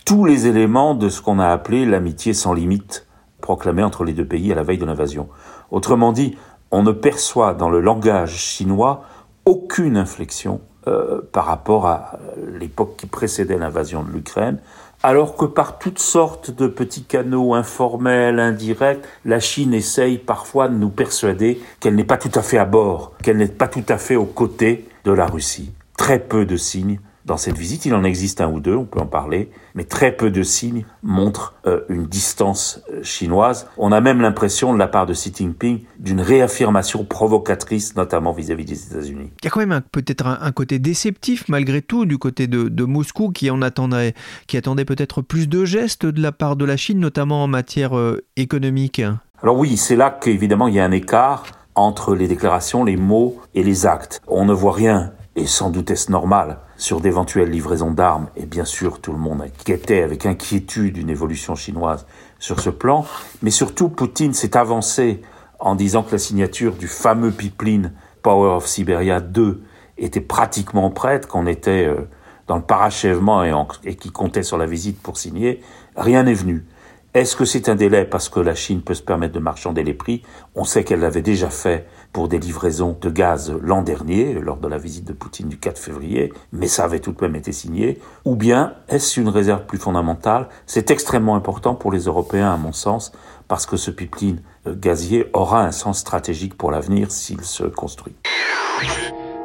tous 0.06 0.24
les 0.24 0.48
éléments 0.48 0.96
de 0.96 1.10
ce 1.10 1.22
qu'on 1.22 1.40
a 1.40 1.48
appelé 1.48 1.86
l'amitié 1.86 2.34
sans 2.34 2.54
limite 2.54 3.06
proclamé 3.44 3.84
entre 3.84 4.06
les 4.06 4.14
deux 4.14 4.26
pays 4.26 4.52
à 4.52 4.56
la 4.56 4.64
veille 4.64 4.80
de 4.80 4.86
l'invasion. 4.86 5.28
Autrement 5.70 6.14
dit, 6.14 6.36
on 6.72 6.82
ne 6.82 6.92
perçoit 6.92 7.54
dans 7.54 7.70
le 7.70 7.82
langage 7.82 8.36
chinois 8.36 9.04
aucune 9.46 9.98
inflexion 9.98 10.62
euh, 10.88 11.22
par 11.32 11.46
rapport 11.46 11.86
à 11.86 12.18
l'époque 12.60 12.96
qui 12.98 13.06
précédait 13.06 13.58
l'invasion 13.58 14.02
de 14.04 14.12
l'Ukraine, 14.12 14.60
alors 15.04 15.36
que 15.36 15.46
par 15.46 15.78
toutes 15.78 16.00
sortes 16.00 16.52
de 16.52 16.68
petits 16.68 17.04
canaux 17.04 17.54
informels, 17.54 18.40
indirects, 18.40 19.04
la 19.26 19.42
Chine 19.42 19.74
essaye 19.74 20.18
parfois 20.18 20.70
de 20.70 20.76
nous 20.76 20.90
persuader 20.90 21.62
qu'elle 21.82 21.96
n'est 21.96 22.06
pas 22.06 22.18
tout 22.18 22.32
à 22.34 22.42
fait 22.42 22.58
à 22.58 22.66
bord, 22.66 23.12
qu'elle 23.22 23.38
n'est 23.38 23.48
pas 23.48 23.68
tout 23.68 23.84
à 23.90 23.98
fait 23.98 24.16
aux 24.16 24.26
côtés 24.26 24.88
de 25.04 25.12
la 25.12 25.26
Russie. 25.26 25.74
Très 25.98 26.20
peu 26.20 26.46
de 26.46 26.56
signes 26.56 27.00
dans 27.26 27.38
cette 27.38 27.58
visite. 27.58 27.86
Il 27.86 27.94
en 27.94 28.04
existe 28.04 28.42
un 28.42 28.50
ou 28.50 28.60
deux, 28.60 28.76
on 28.76 28.86
peut 28.86 29.00
en 29.00 29.06
parler, 29.06 29.50
mais 29.76 29.84
très 29.84 30.12
peu 30.12 30.30
de 30.30 30.44
signes 30.44 30.86
montrent 31.02 31.56
euh, 31.66 31.82
une 31.90 32.06
distance 32.06 32.82
euh, 32.92 33.04
chinoise. 33.04 33.68
On 33.78 33.92
a 33.92 34.02
même 34.02 34.22
l'impression 34.22 34.74
de 34.74 34.80
la 34.80 34.88
part 34.88 35.06
de 35.06 35.14
Xi 35.14 35.34
Jinping 35.36 35.82
d'une 36.00 36.22
réaffirmation 36.22 37.06
provocatrice, 37.06 37.96
notamment 37.96 38.34
vis-à-vis 38.34 38.66
des 38.66 38.86
États-Unis. 38.86 39.32
Il 39.42 39.46
y 39.46 39.48
a 39.48 39.52
quand 39.52 39.66
même 39.66 39.82
peut-être 39.92 40.26
un, 40.28 40.52
côté 40.52 40.80
déceptif 40.80 41.48
malgré 41.48 41.82
tout 41.82 42.06
du 42.06 42.18
côté 42.18 42.48
de, 42.48 42.84
Moscou 42.84 43.30
qui 43.30 43.50
en 43.50 43.62
attendait, 43.62 44.14
qui 44.46 44.58
attendait 44.58 44.86
peut-être 44.86 45.22
plus 45.22 45.48
de 45.48 45.66
gestes 45.66 46.06
de 46.06 46.22
la 46.22 46.32
part 46.32 46.56
de 46.56 46.66
la 46.66 46.78
Chine, 46.78 47.00
notamment 47.00 47.44
en 47.44 47.48
matière 47.48 47.98
euh, 47.98 48.24
économique. 48.36 49.02
Alors 49.42 49.58
oui, 49.58 49.78
c'est 49.78 49.96
là 49.96 50.12
qu'évidemment 50.12 50.68
il 50.68 50.76
y 50.76 50.80
a 50.80 50.86
un 50.86 50.92
écart 50.92 51.46
entre 51.76 52.16
les 52.16 52.28
déclarations, 52.28 52.84
les 52.84 52.98
mots 52.98 53.42
et 53.56 53.64
les 53.64 53.86
actes. 53.86 54.22
On 54.28 54.46
ne 54.46 54.54
voit 54.54 54.74
rien 54.74 55.14
et 55.36 55.48
sans 55.48 55.70
doute 55.70 55.90
est-ce 55.92 56.12
normal, 56.12 56.60
sur 56.78 57.02
d'éventuelles 57.02 57.50
livraisons 57.50 57.92
d'armes, 57.92 58.28
et 58.36 58.46
bien 58.46 58.66
sûr 58.66 59.02
tout 59.02 59.12
le 59.12 59.18
monde 59.18 59.42
inquiétait 59.42 60.04
avec 60.04 60.26
inquiétude 60.26 60.98
une 60.98 61.10
évolution 61.10 61.56
chinoise 61.56 62.06
sur 62.40 62.60
ce 62.60 62.70
plan, 62.70 63.06
mais 63.42 63.50
surtout 63.50 63.90
Poutine 63.90 64.34
s'est 64.34 64.56
avancé 64.56 65.22
en 65.60 65.76
disant 65.76 66.04
que 66.04 66.12
la 66.12 66.18
signature 66.18 66.74
du 66.74 66.88
fameux 66.88 67.32
pipeline 67.32 67.94
Power 68.22 68.56
of 68.56 68.68
Siberia 68.68 69.22
2 69.22 69.64
était 69.98 70.22
pratiquement 70.22 70.90
prête, 70.90 71.28
qu'on 71.28 71.48
était 71.48 71.88
euh, 71.88 72.08
dans 72.48 72.58
le 72.58 72.62
parachèvement 72.62 73.44
et, 73.44 73.54
et 73.86 73.96
qui 73.96 74.12
comptait 74.12 74.44
sur 74.44 74.58
la 74.58 74.66
visite 74.66 75.02
pour 75.02 75.18
signer, 75.18 75.62
rien 75.96 76.24
n'est 76.24 76.34
venu. 76.34 76.66
Est-ce 77.14 77.36
que 77.36 77.46
c'est 77.46 77.70
un 77.70 77.76
délai 77.76 78.06
parce 78.06 78.28
que 78.28 78.40
la 78.40 78.56
Chine 78.56 78.82
peut 78.82 78.96
se 78.96 79.04
permettre 79.04 79.34
de 79.34 79.40
marchander 79.40 79.84
les 79.84 79.94
prix? 79.94 80.24
On 80.56 80.64
sait 80.64 80.84
qu'elle 80.84 81.00
l'avait 81.00 81.22
déjà 81.22 81.50
fait 81.50 81.86
pour 82.14 82.28
des 82.28 82.38
livraisons 82.38 82.96
de 83.02 83.10
gaz 83.10 83.52
l'an 83.62 83.82
dernier, 83.82 84.36
lors 84.36 84.58
de 84.58 84.68
la 84.68 84.78
visite 84.78 85.06
de 85.06 85.14
Poutine 85.14 85.50
du 85.50 85.58
4 85.58 85.80
février, 85.80 86.32
mais 86.52 86.68
ça 86.68 86.86
avait 86.86 87.00
tout 87.00 87.12
de 87.12 87.18
même 87.20 87.36
été 87.36 87.52
signé. 87.52 88.00
Ou 88.24 88.36
bien 88.36 88.74
est-ce 88.88 89.20
une 89.20 89.30
réserve 89.30 89.66
plus 89.66 89.80
fondamentale? 89.80 90.48
C'est 90.68 90.92
extrêmement 90.92 91.36
important 91.36 91.74
pour 91.74 91.92
les 91.92 92.02
Européens, 92.02 92.54
à 92.54 92.58
mon 92.58 92.72
sens, 92.72 93.12
parce 93.48 93.66
que 93.66 93.78
ce 93.78 93.90
pipeline 93.90 94.42
euh, 94.68 94.76
gazier 94.76 95.26
aura 95.34 95.66
un 95.66 95.72
sens 95.72 96.00
stratégique 96.00 96.56
pour 96.56 96.72
l'avenir 96.72 97.12
s'il 97.12 97.42
se 97.42 97.64
construit. 97.64 98.16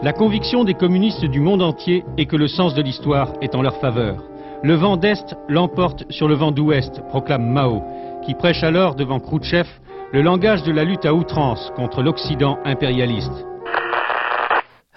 La 0.02 0.12
conviction 0.12 0.62
des 0.62 0.74
communistes 0.74 1.24
du 1.24 1.40
monde 1.40 1.62
entier 1.62 2.04
est 2.18 2.26
que 2.26 2.36
le 2.36 2.48
sens 2.48 2.74
de 2.74 2.82
l'histoire 2.82 3.32
est 3.40 3.54
en 3.54 3.62
leur 3.62 3.80
faveur. 3.80 4.22
Le 4.62 4.74
vent 4.74 4.96
d'Est 4.96 5.34
l'emporte 5.48 6.04
sur 6.10 6.28
le 6.28 6.34
vent 6.34 6.52
d'Ouest, 6.52 7.00
proclame 7.08 7.50
Mao, 7.50 7.82
qui 8.24 8.34
prêche 8.34 8.62
alors 8.62 8.94
devant 8.94 9.20
Khrouchtchev 9.20 9.66
le 10.12 10.22
langage 10.22 10.62
de 10.62 10.72
la 10.72 10.84
lutte 10.84 11.04
à 11.04 11.12
outrance 11.12 11.70
contre 11.76 12.02
l'Occident 12.02 12.58
impérialiste. 12.64 13.44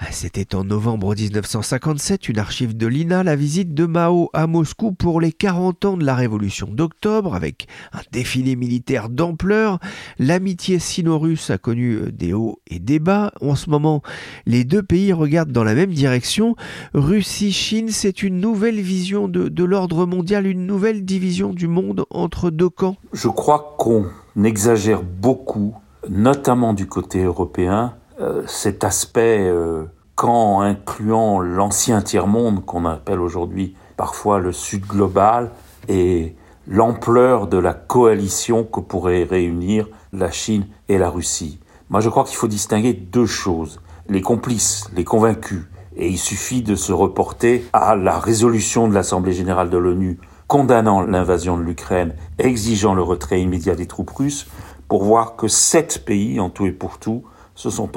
C'était 0.09 0.55
en 0.55 0.63
novembre 0.63 1.15
1957, 1.15 2.27
une 2.27 2.39
archive 2.39 2.75
de 2.75 2.87
l'INA, 2.87 3.23
la 3.23 3.35
visite 3.35 3.73
de 3.73 3.85
Mao 3.85 4.29
à 4.33 4.47
Moscou 4.47 4.91
pour 4.91 5.21
les 5.21 5.31
40 5.31 5.85
ans 5.85 5.97
de 5.97 6.03
la 6.03 6.15
révolution 6.15 6.67
d'octobre, 6.69 7.35
avec 7.35 7.67
un 7.93 8.01
défilé 8.11 8.55
militaire 8.55 9.09
d'ampleur. 9.09 9.79
L'amitié 10.19 10.79
sino-russe 10.79 11.49
a 11.49 11.57
connu 11.57 11.93
euh, 11.93 12.11
des 12.11 12.33
hauts 12.33 12.59
et 12.67 12.79
des 12.79 12.99
bas. 12.99 13.31
En 13.41 13.55
ce 13.55 13.69
moment, 13.69 14.01
les 14.45 14.63
deux 14.63 14.83
pays 14.83 15.13
regardent 15.13 15.51
dans 15.51 15.63
la 15.63 15.75
même 15.75 15.91
direction. 15.91 16.55
Russie-Chine, 16.93 17.89
c'est 17.89 18.23
une 18.23 18.39
nouvelle 18.39 18.81
vision 18.81 19.27
de 19.27 19.63
l'ordre 19.63 20.05
mondial, 20.05 20.47
une 20.47 20.65
nouvelle 20.65 21.05
division 21.05 21.53
du 21.53 21.67
monde 21.67 22.05
entre 22.09 22.49
deux 22.49 22.69
camps. 22.69 22.97
Je 23.13 23.27
crois 23.27 23.75
qu'on 23.77 24.05
exagère 24.43 25.03
beaucoup, 25.03 25.75
notamment 26.09 26.73
du 26.73 26.87
côté 26.87 27.23
européen, 27.23 27.93
euh, 28.21 28.43
cet 28.45 28.83
aspect 28.83 29.49
euh, 29.49 29.85
incluant 30.23 31.39
l'ancien 31.39 32.01
tiers-monde 32.01 32.63
qu'on 32.63 32.85
appelle 32.85 33.19
aujourd'hui 33.19 33.75
parfois 33.97 34.39
le 34.39 34.51
Sud 34.51 34.85
global 34.85 35.49
et 35.87 36.35
l'ampleur 36.67 37.47
de 37.47 37.57
la 37.57 37.73
coalition 37.73 38.63
que 38.63 38.79
pourraient 38.79 39.23
réunir 39.23 39.87
la 40.13 40.29
Chine 40.29 40.67
et 40.89 40.99
la 40.99 41.09
Russie. 41.09 41.59
Moi 41.89 42.01
je 42.01 42.09
crois 42.09 42.23
qu'il 42.23 42.35
faut 42.35 42.47
distinguer 42.47 42.93
deux 42.93 43.25
choses. 43.25 43.81
Les 44.09 44.21
complices, 44.21 44.89
les 44.95 45.03
convaincus, 45.03 45.63
et 45.95 46.07
il 46.07 46.19
suffit 46.19 46.61
de 46.61 46.75
se 46.75 46.93
reporter 46.93 47.65
à 47.73 47.95
la 47.95 48.19
résolution 48.19 48.87
de 48.87 48.93
l'Assemblée 48.93 49.33
générale 49.33 49.71
de 49.71 49.77
l'ONU 49.77 50.19
condamnant 50.47 51.01
l'invasion 51.01 51.57
de 51.57 51.63
l'Ukraine, 51.63 52.13
exigeant 52.37 52.93
le 52.93 53.01
retrait 53.01 53.41
immédiat 53.41 53.75
des 53.75 53.87
troupes 53.87 54.11
russes, 54.11 54.47
pour 54.87 55.03
voir 55.03 55.35
que 55.35 55.47
sept 55.47 56.03
pays, 56.05 56.39
en 56.39 56.49
tout 56.49 56.65
et 56.65 56.71
pour 56.71 56.99
tout, 56.99 57.23
se 57.61 57.69
sont 57.69 57.89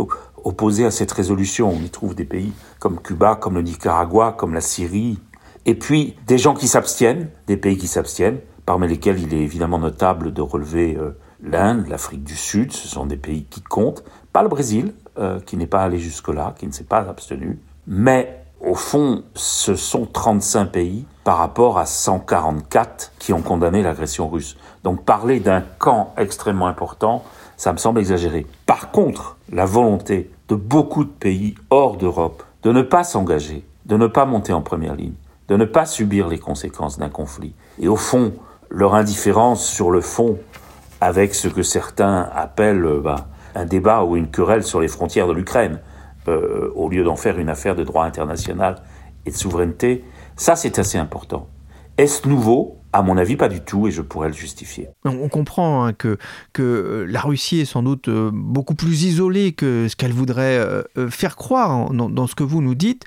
opposés 0.45 0.85
à 0.85 0.91
cette 0.91 1.11
résolution. 1.11 1.71
On 1.71 1.83
y 1.83 1.89
trouve 1.89 2.15
des 2.15 2.27
pays 2.27 2.53
comme 2.79 3.01
Cuba, 3.01 3.35
comme 3.35 3.55
le 3.55 3.63
Nicaragua, 3.63 4.35
comme 4.37 4.53
la 4.53 4.61
Syrie. 4.61 5.19
Et 5.65 5.75
puis 5.75 6.17
des 6.27 6.37
gens 6.37 6.55
qui 6.55 6.69
s'abstiennent, 6.69 7.31
des 7.47 7.57
pays 7.57 7.79
qui 7.79 7.87
s'abstiennent, 7.87 8.41
parmi 8.67 8.87
lesquels 8.87 9.19
il 9.19 9.33
est 9.33 9.41
évidemment 9.41 9.79
notable 9.79 10.35
de 10.35 10.43
relever 10.43 10.97
euh, 10.97 11.19
l'Inde, 11.43 11.87
l'Afrique 11.89 12.25
du 12.25 12.37
Sud, 12.37 12.73
ce 12.73 12.89
sont 12.89 13.07
des 13.07 13.17
pays 13.17 13.45
qui 13.45 13.63
comptent. 13.63 14.05
Pas 14.33 14.43
le 14.43 14.49
Brésil, 14.49 14.93
euh, 15.19 15.41
qui 15.41 15.57
n'est 15.57 15.67
pas 15.67 15.83
allé 15.83 15.99
jusque-là, 15.99 16.55
qui 16.59 16.67
ne 16.67 16.73
s'est 16.73 16.85
pas 16.85 17.09
abstenu. 17.09 17.59
Mais 17.87 18.45
au 18.61 18.75
fond, 18.75 19.25
ce 19.35 19.77
sont 19.77 20.07
35 20.07 20.67
pays 20.67 21.07
par 21.23 21.39
rapport 21.39 21.79
à 21.79 21.87
144 21.87 23.13
qui 23.19 23.33
ont 23.33 23.43
condamné 23.43 23.83
l'agression 23.83 24.29
russe. 24.29 24.57
Donc 24.83 25.05
parler 25.05 25.41
d'un 25.41 25.63
camp 25.79 26.13
extrêmement 26.19 26.67
important, 26.67 27.25
ça 27.57 27.73
me 27.73 27.79
semble 27.79 28.01
exagéré. 28.01 28.47
Par 28.67 28.91
contre, 28.91 29.37
la 29.53 29.65
volonté 29.65 30.31
de 30.49 30.55
beaucoup 30.55 31.05
de 31.05 31.11
pays 31.11 31.55
hors 31.71 31.97
d'Europe 31.97 32.43
de 32.63 32.73
ne 32.73 32.83
pas 32.83 33.05
s'engager, 33.05 33.65
de 33.87 33.97
ne 33.97 34.07
pas 34.07 34.25
monter 34.25 34.53
en 34.53 34.63
première 34.63 34.95
ligne, 34.95 35.15
de 35.49 35.57
ne 35.57 35.65
pas 35.65 35.87
subir 35.87 36.29
les 36.29 36.39
conséquences 36.39 36.99
d'un 36.99 37.11
conflit, 37.11 37.55
et 37.81 37.89
au 37.89 37.97
fond, 37.97 38.33
leur 38.71 38.95
indifférence 38.95 39.65
sur 39.67 39.91
le 39.91 40.01
fond 40.01 40.39
avec 41.01 41.35
ce 41.35 41.49
que 41.49 41.63
certains 41.63 42.29
appellent 42.35 42.85
euh, 42.85 43.01
bah, 43.01 43.27
un 43.55 43.67
débat 43.67 44.05
ou 44.05 44.17
une 44.17 44.29
querelle 44.29 44.65
sur 44.65 44.81
les 44.81 44.89
frontières 44.89 45.27
de 45.27 45.33
l'Ukraine, 45.33 45.81
euh, 46.29 46.73
au 46.75 46.89
lieu 46.89 47.05
d'en 47.05 47.17
faire 47.17 47.39
une 47.39 47.51
affaire 47.51 47.77
de 47.77 47.85
droit 47.85 48.05
international 48.05 48.77
et 49.27 49.31
de 49.31 49.37
souveraineté, 49.37 50.05
ça 50.37 50.57
c'est 50.57 50.79
assez 50.79 50.97
important. 50.97 51.49
Est-ce 51.99 52.27
nouveau? 52.27 52.79
À 52.95 53.03
mon 53.03 53.17
avis, 53.17 53.35
pas 53.35 53.49
du 53.49 53.61
tout, 53.61 53.89
et 53.89 53.91
je 53.91 54.03
pourrais 54.03 54.29
le 54.29 54.35
justifier. 54.35 54.87
On 55.05 55.29
comprend 55.29 55.85
hein, 55.85 55.93
que, 55.93 56.17
euh, 56.61 57.05
la 57.09 57.21
Russie 57.23 57.59
est 57.59 57.65
sans 57.65 57.83
doute 57.83 58.07
euh, 58.07 58.31
beaucoup 58.33 58.77
plus 58.77 59.03
isolée 59.03 59.51
que 59.51 59.89
ce 59.89 59.97
qu'elle 59.97 60.13
voudrait 60.13 60.59
euh, 60.59 61.11
faire 61.11 61.35
croire 61.35 61.91
dans, 61.91 62.27
ce 62.29 62.37
que 62.37 62.45
vous 62.45 62.63
nous 62.63 62.77
dites, 62.77 63.03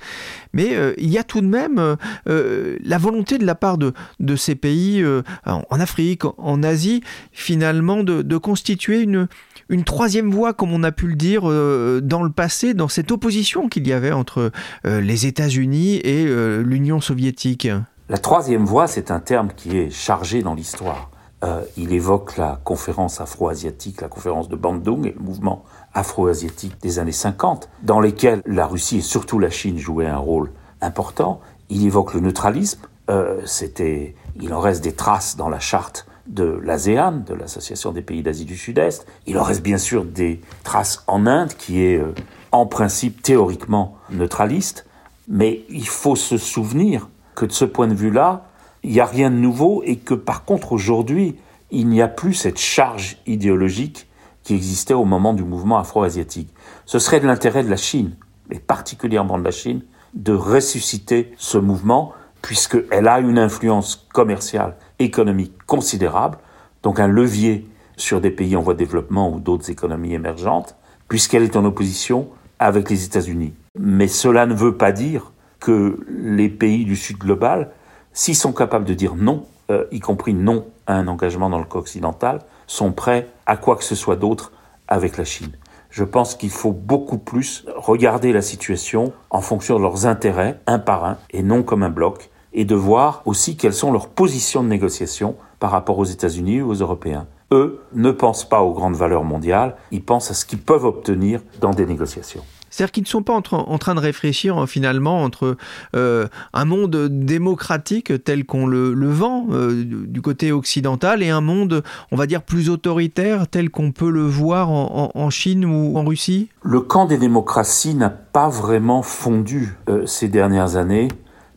mais 0.52 0.76
il 0.98 1.10
y 1.10 1.18
a 1.18 1.24
tout 1.24 1.40
de 1.40 1.48
même 1.48 1.96
la 2.26 2.98
volonté 2.98 3.38
de 3.38 3.46
la 3.46 3.56
part 3.56 3.78
de, 3.78 3.94
ces 4.36 4.56
pays, 4.56 5.06
en 5.46 5.80
Afrique, 5.80 6.24
en 6.38 6.64
Asie, 6.64 7.02
finalement, 7.32 8.04
de, 8.04 8.38
constituer 8.38 9.04
une 9.04 9.84
troisième 9.86 10.32
voie, 10.32 10.54
comme 10.54 10.74
on 10.74 10.84
a 10.84 10.92
pu 10.92 11.08
le 11.08 11.16
dire 11.16 11.44
dans 11.44 12.24
le 12.24 12.30
passé, 12.30 12.74
dans 12.74 12.90
cette 12.90 13.12
opposition 13.12 13.70
qu'il 13.70 13.88
y 13.88 13.94
avait 13.94 14.12
entre 14.12 14.52
les 14.84 15.28
États-Unis 15.28 15.96
et 16.04 16.26
l'Union 16.64 17.00
soviétique. 17.00 17.70
La 18.10 18.18
troisième 18.18 18.64
voie, 18.64 18.88
c'est 18.88 19.12
un 19.12 19.20
terme 19.20 19.50
qui 19.54 19.78
est 19.78 19.90
chargé 19.90 20.42
dans 20.42 20.54
l'histoire. 20.54 21.12
Euh, 21.44 21.62
il 21.76 21.92
évoque 21.92 22.38
la 22.38 22.58
conférence 22.64 23.20
afro-asiatique, 23.20 24.00
la 24.00 24.08
conférence 24.08 24.48
de 24.48 24.56
Bandung 24.56 25.06
et 25.06 25.12
le 25.12 25.20
mouvement 25.20 25.66
afro-asiatique 25.94 26.82
des 26.82 27.00
années 27.00 27.12
50, 27.12 27.68
dans 27.84 28.00
lesquels 28.00 28.42
la 28.46 28.66
Russie 28.66 29.00
et 29.00 29.02
surtout 29.02 29.40
la 29.40 29.50
Chine 29.50 29.78
jouaient 29.78 30.08
un 30.08 30.18
rôle 30.18 30.52
important. 30.80 31.42
Il 31.70 31.86
évoque 31.86 32.14
le 32.14 32.22
neutralisme. 32.22 32.80
Euh, 33.10 33.42
c'était, 33.46 34.16
il 34.40 34.54
en 34.54 34.62
reste 34.62 34.86
des 34.86 34.94
traces 34.94 35.36
dans 35.36 35.50
la 35.50 35.60
charte 35.60 36.08
de 36.28 36.62
l'ASEAN, 36.64 37.24
de 37.28 37.34
l'Association 37.34 37.92
des 37.92 38.02
pays 38.02 38.24
d'Asie 38.24 38.46
du 38.46 38.56
Sud-Est. 38.56 39.06
Il 39.26 39.38
en 39.38 39.44
reste 39.44 39.64
bien 39.64 39.78
sûr 39.78 40.06
des 40.06 40.40
traces 40.64 41.04
en 41.08 41.28
Inde, 41.28 41.52
qui 41.58 41.84
est 41.84 41.98
euh, 41.98 42.16
en 42.54 42.68
principe 42.68 43.22
théoriquement 43.22 43.98
neutraliste. 44.12 44.86
Mais 45.28 45.66
il 45.68 45.90
faut 45.90 46.16
se 46.16 46.38
souvenir 46.38 47.10
que 47.38 47.46
de 47.46 47.52
ce 47.52 47.66
point 47.66 47.88
de 47.88 47.94
vue-là, 47.94 48.46
il 48.84 48.92
n'y 48.92 49.00
a 49.00 49.06
rien 49.06 49.30
de 49.30 49.36
nouveau 49.36 49.84
et 49.86 49.98
que 49.98 50.16
par 50.16 50.44
contre 50.44 50.74
aujourd'hui, 50.74 51.36
il 51.70 51.88
n'y 51.88 52.02
a 52.02 52.08
plus 52.08 52.34
cette 52.34 52.58
charge 52.58 53.18
idéologique 53.28 54.08
qui 54.42 54.56
existait 54.56 54.96
au 54.96 55.06
moment 55.06 55.34
du 55.34 55.44
mouvement 55.44 55.78
afro-asiatique. 55.78 56.50
Ce 56.86 56.98
serait 56.98 57.20
de 57.20 57.28
l'intérêt 57.28 57.64
de 57.64 57.70
la 57.70 57.78
Chine, 57.78 58.16
et 58.50 58.58
particulièrement 58.58 59.38
de 59.38 59.44
la 59.44 59.52
Chine, 59.52 59.82
de 60.16 60.34
ressusciter 60.34 61.32
ce 61.38 61.60
mouvement, 61.60 62.14
puisqu'elle 62.42 63.08
a 63.08 63.20
une 63.20 63.38
influence 63.38 64.08
commerciale, 64.14 64.76
économique 64.98 65.54
considérable, 65.68 66.40
donc 66.82 67.00
un 67.00 67.08
levier 67.08 67.68
sur 67.98 68.20
des 68.20 68.32
pays 68.32 68.56
en 68.56 68.62
voie 68.62 68.74
de 68.74 68.80
développement 68.80 69.32
ou 69.32 69.40
d'autres 69.40 69.70
économies 69.70 70.16
émergentes, 70.16 70.76
puisqu'elle 71.08 71.44
est 71.44 71.56
en 71.56 71.66
opposition 71.66 72.30
avec 72.58 72.90
les 72.90 73.06
États-Unis. 73.06 73.54
Mais 73.78 74.08
cela 74.08 74.48
ne 74.48 74.56
veut 74.56 74.76
pas 74.76 74.92
dire 74.92 75.34
que 75.60 76.06
les 76.10 76.50
pays 76.50 76.86
du 76.86 76.96
Sud 76.96 77.18
global, 77.18 77.72
s'ils 78.14 78.36
sont 78.36 78.54
capables 78.54 78.86
de 78.86 78.94
dire 78.94 79.16
non, 79.16 79.46
euh, 79.70 79.86
y 79.92 80.00
compris 80.00 80.34
non 80.34 80.66
à 80.86 80.96
un 80.96 81.08
engagement 81.08 81.50
dans 81.50 81.60
le 81.60 81.66
cas 81.66 81.80
occidental, 81.80 82.40
sont 82.68 82.92
prêts 82.92 83.28
à 83.46 83.58
quoi 83.58 83.76
que 83.76 83.84
ce 83.84 83.96
soit 83.96 84.16
d'autre 84.16 84.52
avec 84.88 85.18
la 85.18 85.26
Chine. 85.26 85.52
Je 85.90 86.04
pense 86.04 86.36
qu'il 86.36 86.50
faut 86.50 86.72
beaucoup 86.72 87.18
plus 87.18 87.66
regarder 87.76 88.34
la 88.34 88.42
situation 88.42 89.14
en 89.30 89.42
fonction 89.42 89.78
de 89.78 89.82
leurs 89.82 90.06
intérêts, 90.06 90.60
un 90.68 90.80
par 90.80 91.06
un, 91.06 91.18
et 91.32 91.44
non 91.44 91.64
comme 91.64 91.84
un 91.84 91.90
bloc, 91.90 92.30
et 92.54 92.66
de 92.66 92.76
voir 92.76 93.22
aussi 93.26 93.58
quelles 93.58 93.74
sont 93.74 93.92
leurs 93.92 94.10
positions 94.10 94.64
de 94.64 94.68
négociation 94.68 95.36
par 95.60 95.72
rapport 95.72 95.98
aux 95.98 96.06
États-Unis 96.06 96.62
ou 96.62 96.70
aux 96.70 96.76
Européens. 96.76 97.28
Eux 97.52 97.82
ne 97.94 98.12
pensent 98.12 98.48
pas 98.48 98.62
aux 98.62 98.74
grandes 98.74 98.96
valeurs 98.96 99.24
mondiales, 99.24 99.76
ils 99.92 100.04
pensent 100.04 100.32
à 100.32 100.34
ce 100.34 100.46
qu'ils 100.46 100.60
peuvent 100.60 100.86
obtenir 100.86 101.42
dans 101.62 101.72
des 101.72 101.86
négociations. 101.86 102.44
C'est-à-dire 102.70 102.92
qu'ils 102.92 103.04
ne 103.04 103.08
sont 103.08 103.24
pas 103.24 103.34
en, 103.34 103.78
train 103.78 103.96
de 103.96 104.00
réfléchir 104.00 104.58
hein, 104.58 104.68
finalement 104.68 105.24
entre 105.24 105.58
euh, 105.96 106.28
un 106.54 106.66
monde 106.66 107.08
démocratique 107.10 108.24
tel 108.24 108.46
qu'on 108.46 108.68
le, 108.68 108.94
vend 109.10 109.48
euh, 109.52 109.84
du 109.86 110.22
côté 110.22 110.52
occidental 110.52 111.24
et 111.24 111.30
un 111.30 111.42
monde, 111.42 111.84
on 112.12 112.16
va 112.16 112.28
dire, 112.28 112.42
plus 112.42 112.70
autoritaire 112.70 113.48
tel 113.48 113.70
qu'on 113.70 113.92
peut 113.92 114.10
le 114.10 114.26
voir 114.26 114.70
en, 114.70 115.30
Chine 115.30 115.66
ou 115.66 115.98
en 115.98 116.06
Russie? 116.06 116.50
Le 116.62 116.80
camp 116.80 117.06
des 117.06 117.18
démocraties 117.18 117.96
n'a 117.96 118.10
pas 118.10 118.50
vraiment 118.50 119.02
fondu 119.02 119.78
euh, 119.90 120.06
ces 120.06 120.28
dernières 120.28 120.78
années 120.78 121.10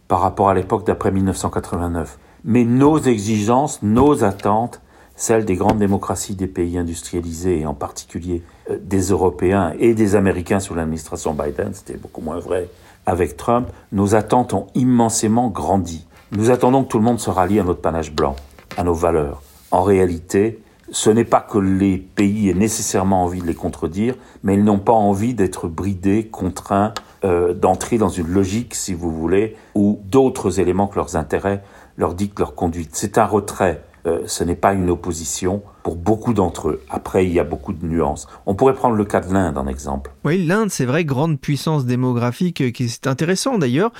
par 0.08 0.20
rapport 0.20 0.50
à 0.50 0.54
l'époque 0.54 0.86
d'après 0.86 1.12
1989. 1.12 2.18
Mais 2.44 2.64
nos 2.64 2.98
exigences, 2.98 3.82
nos 3.82 4.24
attentes, 4.24 4.80
celles 5.14 5.44
des 5.44 5.54
grandes 5.54 5.78
démocraties 5.78 6.34
des 6.34 6.46
pays 6.46 6.78
industrialisés, 6.78 7.60
et 7.60 7.66
en 7.66 7.74
particulier 7.74 8.42
euh, 8.42 8.59
des 8.82 9.10
Européens 9.10 9.74
et 9.78 9.94
des 9.94 10.16
Américains 10.16 10.60
sous 10.60 10.74
l'administration 10.74 11.34
Biden, 11.34 11.70
c'était 11.72 11.96
beaucoup 11.96 12.20
moins 12.20 12.38
vrai 12.38 12.68
avec 13.06 13.36
Trump, 13.36 13.68
nos 13.92 14.14
attentes 14.14 14.52
ont 14.54 14.66
immensément 14.74 15.48
grandi. 15.48 16.06
Nous 16.32 16.50
attendons 16.50 16.84
que 16.84 16.88
tout 16.88 16.98
le 16.98 17.04
monde 17.04 17.18
se 17.18 17.30
rallie 17.30 17.58
à 17.58 17.64
notre 17.64 17.80
panache 17.80 18.12
blanc, 18.12 18.36
à 18.76 18.84
nos 18.84 18.94
valeurs. 18.94 19.42
En 19.70 19.82
réalité, 19.82 20.60
ce 20.92 21.10
n'est 21.10 21.24
pas 21.24 21.40
que 21.40 21.58
les 21.58 21.98
pays 21.98 22.50
aient 22.50 22.54
nécessairement 22.54 23.24
envie 23.24 23.40
de 23.40 23.46
les 23.46 23.54
contredire, 23.54 24.14
mais 24.42 24.54
ils 24.54 24.64
n'ont 24.64 24.78
pas 24.78 24.92
envie 24.92 25.34
d'être 25.34 25.68
bridés, 25.68 26.26
contraints 26.26 26.92
euh, 27.24 27.52
d'entrer 27.52 27.98
dans 27.98 28.08
une 28.08 28.28
logique, 28.28 28.74
si 28.74 28.94
vous 28.94 29.10
voulez, 29.10 29.56
où 29.74 30.00
d'autres 30.04 30.60
éléments 30.60 30.86
que 30.86 30.96
leurs 30.96 31.16
intérêts 31.16 31.62
leur 31.96 32.14
dictent 32.14 32.38
leur 32.38 32.54
conduite. 32.54 32.90
C'est 32.92 33.18
un 33.18 33.26
retrait 33.26 33.82
euh, 34.06 34.20
ce 34.26 34.44
n'est 34.44 34.56
pas 34.56 34.72
une 34.72 34.90
opposition 34.90 35.62
pour 35.82 35.96
beaucoup 35.96 36.34
d'entre 36.34 36.70
eux. 36.70 36.82
Après, 36.90 37.26
il 37.26 37.32
y 37.32 37.40
a 37.40 37.44
beaucoup 37.44 37.72
de 37.72 37.84
nuances. 37.84 38.26
On 38.46 38.54
pourrait 38.54 38.74
prendre 38.74 38.94
le 38.94 39.04
cas 39.04 39.20
de 39.20 39.32
l'Inde 39.32 39.58
en 39.58 39.66
exemple. 39.66 40.10
Oui, 40.24 40.44
l'Inde, 40.44 40.70
c'est 40.70 40.84
vrai, 40.84 41.04
grande 41.04 41.40
puissance 41.40 41.86
démographique, 41.86 42.60
euh, 42.60 42.70
qui 42.70 42.84
est 42.84 43.06
intéressant 43.06 43.58
d'ailleurs. 43.58 43.92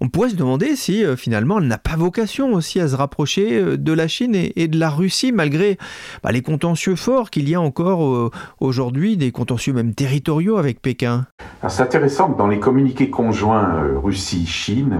On 0.00 0.08
pourrait 0.08 0.30
se 0.30 0.36
demander 0.36 0.76
si 0.76 1.04
euh, 1.04 1.16
finalement 1.16 1.58
elle 1.58 1.66
n'a 1.66 1.78
pas 1.78 1.96
vocation 1.96 2.52
aussi 2.52 2.80
à 2.80 2.88
se 2.88 2.96
rapprocher 2.96 3.76
de 3.76 3.92
la 3.92 4.08
Chine 4.08 4.34
et, 4.34 4.68
de 4.68 4.78
la 4.78 4.90
Russie, 4.90 5.32
malgré 5.32 5.78
bah, 6.22 6.32
les 6.32 6.42
contentieux 6.42 6.96
forts 6.96 7.30
qu'il 7.30 7.48
y 7.48 7.54
a 7.54 7.60
encore 7.60 8.30
aujourd'hui, 8.60 9.16
des 9.16 9.32
contentieux 9.32 9.72
même 9.72 9.94
territoriaux 9.94 10.56
avec 10.56 10.80
Pékin. 10.80 11.26
C'est 11.68 11.82
intéressant 11.82 12.32
que 12.32 12.38
dans 12.38 12.46
les 12.46 12.60
communiqués 12.60 13.10
conjoints 13.10 13.82
Russie-Chine, 14.02 14.98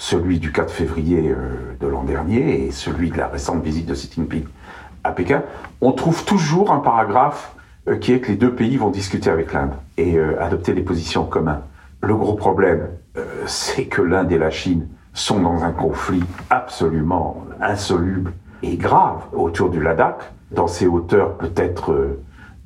celui 0.00 0.38
du 0.38 0.50
4 0.50 0.72
février 0.72 1.28
euh, 1.28 1.76
de 1.78 1.86
l'an 1.86 2.04
dernier 2.04 2.64
et 2.64 2.70
celui 2.70 3.10
de 3.10 3.18
la 3.18 3.28
récente 3.28 3.62
visite 3.62 3.84
de 3.84 3.92
Xi 3.92 4.10
Jinping 4.10 4.44
à 5.04 5.12
Pékin, 5.12 5.42
on 5.82 5.92
trouve 5.92 6.24
toujours 6.24 6.72
un 6.72 6.78
paragraphe 6.78 7.54
euh, 7.86 7.96
qui 7.96 8.14
est 8.14 8.20
que 8.20 8.28
les 8.28 8.36
deux 8.36 8.54
pays 8.54 8.78
vont 8.78 8.88
discuter 8.88 9.28
avec 9.28 9.52
l'Inde 9.52 9.72
et 9.98 10.16
euh, 10.16 10.42
adopter 10.42 10.72
des 10.72 10.80
positions 10.80 11.24
communes. 11.24 11.60
Le 12.02 12.16
gros 12.16 12.32
problème, 12.32 12.88
c'est 13.44 13.84
que 13.84 14.00
l'Inde 14.00 14.32
et 14.32 14.38
la 14.38 14.48
Chine 14.48 14.88
sont 15.12 15.38
dans 15.38 15.64
un 15.64 15.70
conflit 15.70 16.22
absolument 16.48 17.44
insoluble 17.60 18.32
et 18.62 18.78
grave 18.78 19.20
autour 19.34 19.68
du 19.68 19.82
Ladakh, 19.82 20.32
dans 20.50 20.66
ces 20.66 20.86
hauteurs 20.86 21.36
peut-être 21.36 22.16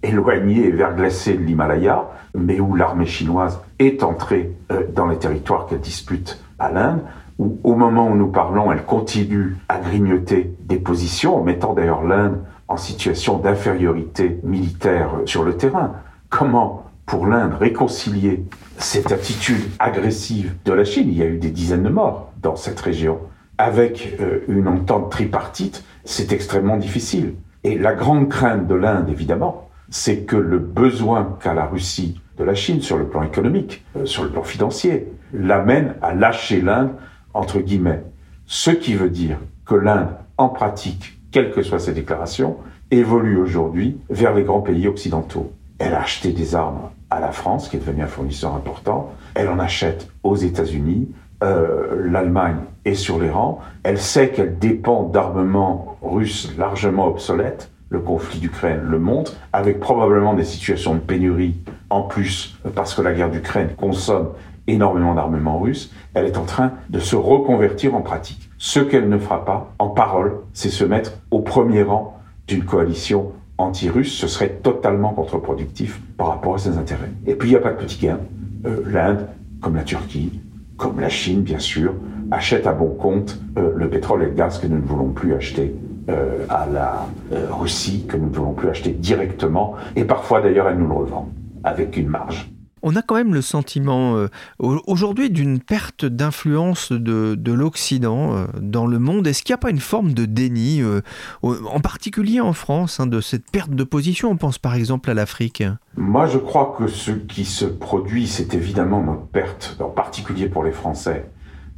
éloignées 0.04 0.66
et 0.66 0.70
verglacées 0.70 1.34
de 1.34 1.42
l'Himalaya, 1.42 2.04
mais 2.36 2.60
où 2.60 2.76
l'armée 2.76 3.06
chinoise 3.06 3.58
est 3.80 4.04
entrée 4.04 4.52
dans 4.94 5.08
les 5.08 5.18
territoires 5.18 5.66
qu'elle 5.66 5.80
dispute 5.80 6.40
à 6.60 6.70
l'Inde 6.70 7.00
où 7.38 7.58
au 7.64 7.74
moment 7.74 8.08
où 8.08 8.16
nous 8.16 8.28
parlons, 8.28 8.72
elle 8.72 8.84
continue 8.84 9.56
à 9.68 9.78
grignoter 9.78 10.54
des 10.60 10.76
positions, 10.76 11.36
en 11.36 11.42
mettant 11.42 11.74
d'ailleurs 11.74 12.04
l'Inde 12.04 12.38
en 12.68 12.76
situation 12.76 13.38
d'infériorité 13.38 14.40
militaire 14.42 15.10
sur 15.26 15.42
le 15.42 15.56
terrain. 15.56 15.92
Comment, 16.30 16.84
pour 17.06 17.26
l'Inde, 17.26 17.54
réconcilier 17.54 18.44
cette 18.78 19.12
attitude 19.12 19.62
agressive 19.78 20.54
de 20.64 20.72
la 20.72 20.84
Chine? 20.84 21.08
Il 21.08 21.18
y 21.18 21.22
a 21.22 21.26
eu 21.26 21.38
des 21.38 21.50
dizaines 21.50 21.82
de 21.82 21.88
morts 21.88 22.32
dans 22.40 22.56
cette 22.56 22.80
région. 22.80 23.18
Avec 23.58 24.16
euh, 24.20 24.40
une 24.48 24.66
entente 24.66 25.10
tripartite, 25.10 25.84
c'est 26.04 26.32
extrêmement 26.32 26.76
difficile. 26.76 27.34
Et 27.62 27.78
la 27.78 27.94
grande 27.94 28.28
crainte 28.28 28.66
de 28.66 28.74
l'Inde, 28.74 29.08
évidemment, 29.08 29.68
c'est 29.90 30.20
que 30.20 30.36
le 30.36 30.58
besoin 30.58 31.36
qu'a 31.40 31.54
la 31.54 31.66
Russie 31.66 32.20
de 32.36 32.44
la 32.44 32.54
Chine 32.54 32.80
sur 32.80 32.98
le 32.98 33.06
plan 33.06 33.22
économique, 33.22 33.84
euh, 33.96 34.06
sur 34.06 34.24
le 34.24 34.30
plan 34.30 34.42
financier, 34.42 35.12
l'amène 35.32 35.94
à 36.02 36.14
lâcher 36.14 36.60
l'Inde 36.60 36.90
entre 37.34 37.60
guillemets. 37.60 38.02
Ce 38.46 38.70
qui 38.70 38.94
veut 38.94 39.10
dire 39.10 39.38
que 39.66 39.74
l'Inde, 39.74 40.08
en 40.38 40.48
pratique, 40.48 41.18
quelles 41.30 41.52
que 41.52 41.62
soient 41.62 41.78
ses 41.78 41.92
déclarations, 41.92 42.56
évolue 42.90 43.36
aujourd'hui 43.36 43.98
vers 44.10 44.34
les 44.34 44.44
grands 44.44 44.60
pays 44.60 44.86
occidentaux. 44.86 45.52
Elle 45.78 45.94
a 45.94 46.02
acheté 46.02 46.32
des 46.32 46.54
armes 46.54 46.90
à 47.10 47.20
la 47.20 47.32
France, 47.32 47.68
qui 47.68 47.76
est 47.76 47.80
devenue 47.80 48.02
un 48.02 48.08
fournisseur 48.08 48.54
important. 48.54 49.12
Elle 49.34 49.48
en 49.48 49.58
achète 49.58 50.08
aux 50.22 50.36
États-Unis. 50.36 51.08
Euh, 51.42 52.08
L'Allemagne 52.08 52.58
est 52.84 52.94
sur 52.94 53.18
les 53.18 53.30
rangs. 53.30 53.60
Elle 53.82 53.98
sait 53.98 54.30
qu'elle 54.30 54.58
dépend 54.58 55.02
d'armements 55.02 55.98
russes 56.02 56.52
largement 56.56 57.06
obsolètes. 57.06 57.70
Le 57.90 58.00
conflit 58.00 58.38
d'Ukraine 58.38 58.80
le 58.82 58.98
montre, 58.98 59.34
avec 59.52 59.78
probablement 59.78 60.34
des 60.34 60.44
situations 60.44 60.94
de 60.94 61.00
pénurie 61.00 61.56
en 61.90 62.02
plus, 62.02 62.58
parce 62.74 62.94
que 62.94 63.02
la 63.02 63.12
guerre 63.12 63.30
d'Ukraine 63.30 63.68
consomme 63.76 64.30
énormément 64.66 65.14
d'armement 65.14 65.58
russe, 65.58 65.92
elle 66.14 66.26
est 66.26 66.38
en 66.38 66.44
train 66.44 66.72
de 66.90 66.98
se 66.98 67.16
reconvertir 67.16 67.94
en 67.94 68.00
pratique. 68.00 68.50
Ce 68.58 68.80
qu'elle 68.80 69.08
ne 69.08 69.18
fera 69.18 69.44
pas 69.44 69.74
en 69.78 69.88
parole, 69.88 70.36
c'est 70.52 70.70
se 70.70 70.84
mettre 70.84 71.12
au 71.30 71.40
premier 71.40 71.82
rang 71.82 72.18
d'une 72.46 72.64
coalition 72.64 73.32
anti-russe. 73.58 74.12
Ce 74.12 74.26
serait 74.26 74.50
totalement 74.62 75.12
contre-productif 75.12 76.00
par 76.16 76.28
rapport 76.28 76.54
à 76.54 76.58
ses 76.58 76.78
intérêts. 76.78 77.10
Et 77.26 77.34
puis 77.34 77.48
il 77.48 77.52
n'y 77.52 77.58
a 77.58 77.60
pas 77.60 77.72
de 77.72 77.76
petit 77.76 77.98
gain. 77.98 78.18
Euh, 78.66 78.82
L'Inde, 78.86 79.26
comme 79.60 79.76
la 79.76 79.82
Turquie, 79.82 80.40
comme 80.76 81.00
la 81.00 81.08
Chine 81.08 81.42
bien 81.42 81.58
sûr, 81.58 81.94
achète 82.30 82.66
à 82.66 82.72
bon 82.72 82.94
compte 82.94 83.38
euh, 83.58 83.72
le 83.76 83.88
pétrole 83.88 84.22
et 84.22 84.26
le 84.26 84.32
gaz 84.32 84.58
que 84.58 84.66
nous 84.66 84.76
ne 84.76 84.86
voulons 84.86 85.10
plus 85.10 85.34
acheter 85.34 85.74
euh, 86.08 86.44
à 86.48 86.66
la 86.66 87.06
Russie, 87.50 88.06
que 88.08 88.16
nous 88.16 88.28
ne 88.28 88.34
voulons 88.34 88.52
plus 88.52 88.68
acheter 88.68 88.90
directement. 88.90 89.74
Et 89.96 90.04
parfois 90.04 90.40
d'ailleurs 90.40 90.68
elle 90.68 90.78
nous 90.78 90.88
le 90.88 90.94
revend 90.94 91.28
avec 91.62 91.96
une 91.96 92.08
marge 92.08 92.53
on 92.84 92.94
a 92.96 93.02
quand 93.02 93.14
même 93.16 93.32
le 93.32 93.40
sentiment 93.40 94.16
euh, 94.16 94.28
aujourd'hui 94.58 95.30
d'une 95.30 95.58
perte 95.58 96.04
d'influence 96.04 96.92
de, 96.92 97.52
l'Occident 97.52 98.36
euh, 98.36 98.46
dans 98.60 98.86
le 98.86 98.98
monde. 98.98 99.26
Est-ce 99.26 99.42
qu'il 99.42 99.54
n'y 99.54 99.58
a 99.58 99.58
pas 99.58 99.70
une 99.70 99.80
forme 99.80 100.12
de 100.12 100.26
déni, 100.26 100.82
euh, 100.82 101.00
en 101.42 101.80
particulier 101.80 102.40
en 102.40 102.52
France, 102.52 103.00
hein, 103.00 103.06
de 103.06 103.22
cette 103.22 103.50
perte 103.50 103.70
de 103.70 103.84
position? 103.84 104.30
On 104.30 104.36
pense 104.36 104.58
par 104.58 104.74
exemple 104.74 105.10
à 105.10 105.14
l'Afrique. 105.14 105.64
Moi, 105.96 106.26
je 106.26 106.36
crois 106.36 106.74
que 106.76 106.86
ce 106.86 107.10
qui 107.10 107.46
se 107.46 107.64
produit, 107.64 108.28
c'est 108.28 108.52
évidemment 108.52 109.02
notre 109.02 109.26
perte, 109.28 109.78
en 109.80 109.88
particulier 109.88 110.50
pour 110.50 110.62
les 110.62 110.72
Français, 110.72 111.30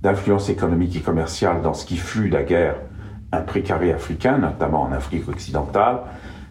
d'influence 0.02 0.48
économique 0.48 0.96
et 0.96 1.00
commerciale 1.00 1.62
dans 1.62 1.74
ce 1.74 1.86
qui 1.86 1.96
fut 1.96 2.28
la 2.28 2.42
guerre 2.42 2.76
un 3.30 3.42
précaré 3.42 3.92
africain, 3.92 4.38
notamment 4.38 4.82
en 4.82 4.92
Afrique 4.92 5.28
occidentale. 5.28 6.00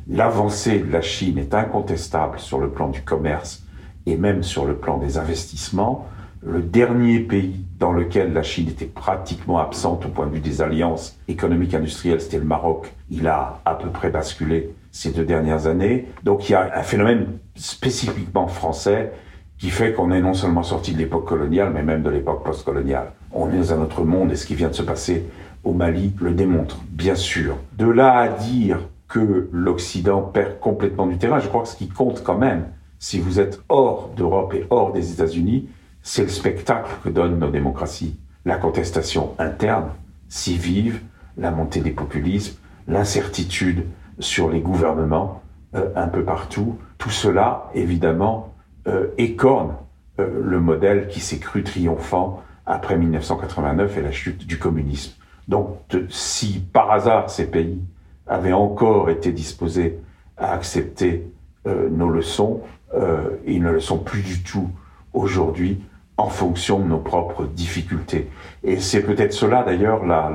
L'avancée 0.08 0.80
de 0.80 0.92
la 0.92 1.02
Chine 1.02 1.38
est 1.38 1.54
incontestable 1.54 2.40
sur 2.40 2.60
le 2.60 2.70
plan 2.70 2.88
du 2.88 3.02
commerce 3.02 3.65
et 4.06 4.18
même 4.18 4.44
sur 4.44 4.66
le 4.66 4.76
plan 4.76 4.98
des 4.98 5.18
investissements, 5.18 6.08
le 6.46 6.62
dernier 6.62 7.20
pays 7.20 7.66
dans 7.80 7.92
lequel 7.92 8.34
la 8.34 8.44
Chine 8.44 8.70
était 8.70 8.86
pratiquement 8.86 9.58
absente 9.60 10.06
au 10.06 10.10
point 10.10 10.28
de 10.28 10.34
vue 10.34 10.40
des 10.40 10.62
alliances 10.62 11.18
économiques 11.28 11.74
industrielles, 11.74 12.22
c'était 12.22 12.38
le 12.38 12.46
Maroc. 12.46 12.94
Il 13.10 13.28
a 13.28 13.62
à 13.66 13.74
peu 13.74 13.90
près 13.90 14.12
basculé 14.12 14.72
ces 14.92 15.12
deux 15.12 15.26
dernières 15.26 15.66
années. 15.66 16.08
Donc 16.24 16.48
il 16.48 16.52
y 16.54 16.56
a 16.56 16.78
un 16.78 16.84
phénomène 16.84 17.40
spécifiquement 17.56 18.48
français 18.48 19.12
qui 19.58 19.70
fait 19.70 19.94
qu'on 19.94 20.12
est 20.12 20.22
non 20.22 20.34
seulement 20.34 20.64
sorti 20.64 20.94
de 20.94 21.00
l'époque 21.00 21.28
coloniale, 21.28 21.72
mais 21.74 21.82
même 21.82 22.04
de 22.04 22.10
l'époque 22.10 22.44
postcoloniale. 22.44 23.12
On 23.32 23.50
est 23.50 23.58
dans 23.58 23.74
un 23.74 23.82
autre 23.82 24.04
monde 24.04 24.32
et 24.32 24.36
ce 24.36 24.46
qui 24.46 24.56
vient 24.56 24.70
de 24.70 24.74
se 24.74 24.84
passer 24.84 25.26
au 25.64 25.74
Mali 25.74 26.14
le 26.22 26.32
démontre, 26.32 26.78
bien 26.90 27.16
sûr. 27.16 27.58
De 27.78 27.88
là 27.88 28.20
à 28.20 28.28
dire 28.28 28.80
que 29.08 29.50
l'Occident 29.52 30.22
perd 30.22 30.60
complètement 30.60 31.08
du 31.08 31.18
terrain, 31.18 31.40
je 31.40 31.48
crois 31.48 31.64
que 31.64 31.70
ce 31.70 31.76
qui 31.76 31.88
compte 31.88 32.24
quand 32.24 32.38
même, 32.38 32.66
si 33.00 33.20
vous 33.20 33.40
êtes 33.40 33.62
hors 33.70 34.10
d'Europe 34.16 34.54
et 34.54 34.66
hors 34.70 34.92
des 34.92 35.12
États-Unis, 35.14 35.70
c'est 36.02 36.24
le 36.24 36.30
spectacle 36.30 36.90
que 37.04 37.10
donnent 37.10 37.40
nos 37.40 37.50
démocraties. 37.50 38.18
La 38.46 38.58
contestation 38.58 39.34
interne, 39.40 39.90
si 40.30 40.58
vive, 40.58 41.02
la 41.38 41.52
montée 41.52 41.82
des 41.82 41.92
populismes, 41.92 42.58
l'incertitude 42.88 43.86
sur 44.20 44.50
les 44.50 44.62
gouvernements 44.62 45.42
euh, 45.76 45.90
un 45.96 46.08
peu 46.08 46.24
partout, 46.24 46.78
tout 46.98 47.10
cela, 47.10 47.70
évidemment, 47.74 48.54
euh, 48.88 49.08
écorne 49.18 49.76
euh, 50.20 50.42
le 50.44 50.60
modèle 50.60 51.08
qui 51.08 51.20
s'est 51.20 51.40
cru 51.40 51.64
triomphant 51.64 52.44
après 52.66 52.98
1989 52.98 53.98
et 53.98 54.02
la 54.02 54.12
chute 54.12 54.48
du 54.48 54.58
communisme. 54.58 55.14
Donc 55.48 55.78
si 56.10 56.60
par 56.60 56.92
hasard 56.92 57.30
ces 57.30 57.46
pays 57.46 57.80
avaient 58.26 58.54
encore 58.54 59.10
été 59.10 59.32
disposés 59.32 60.00
à 60.38 60.54
accepter 60.54 61.28
nos 61.66 62.10
leçons, 62.10 62.62
euh, 62.96 63.30
ils 63.46 63.62
ne 63.62 63.72
le 63.72 63.80
sont 63.80 63.98
plus 63.98 64.22
du 64.22 64.42
tout 64.42 64.70
aujourd'hui 65.14 65.82
en 66.18 66.30
fonction 66.30 66.80
de 66.80 66.86
nos 66.86 67.00
propres 67.00 67.46
difficultés. 67.46 68.30
Et 68.64 68.80
c'est 68.80 69.02
peut-être 69.02 69.34
cela 69.34 69.64
d'ailleurs 69.64 70.06
la, 70.06 70.32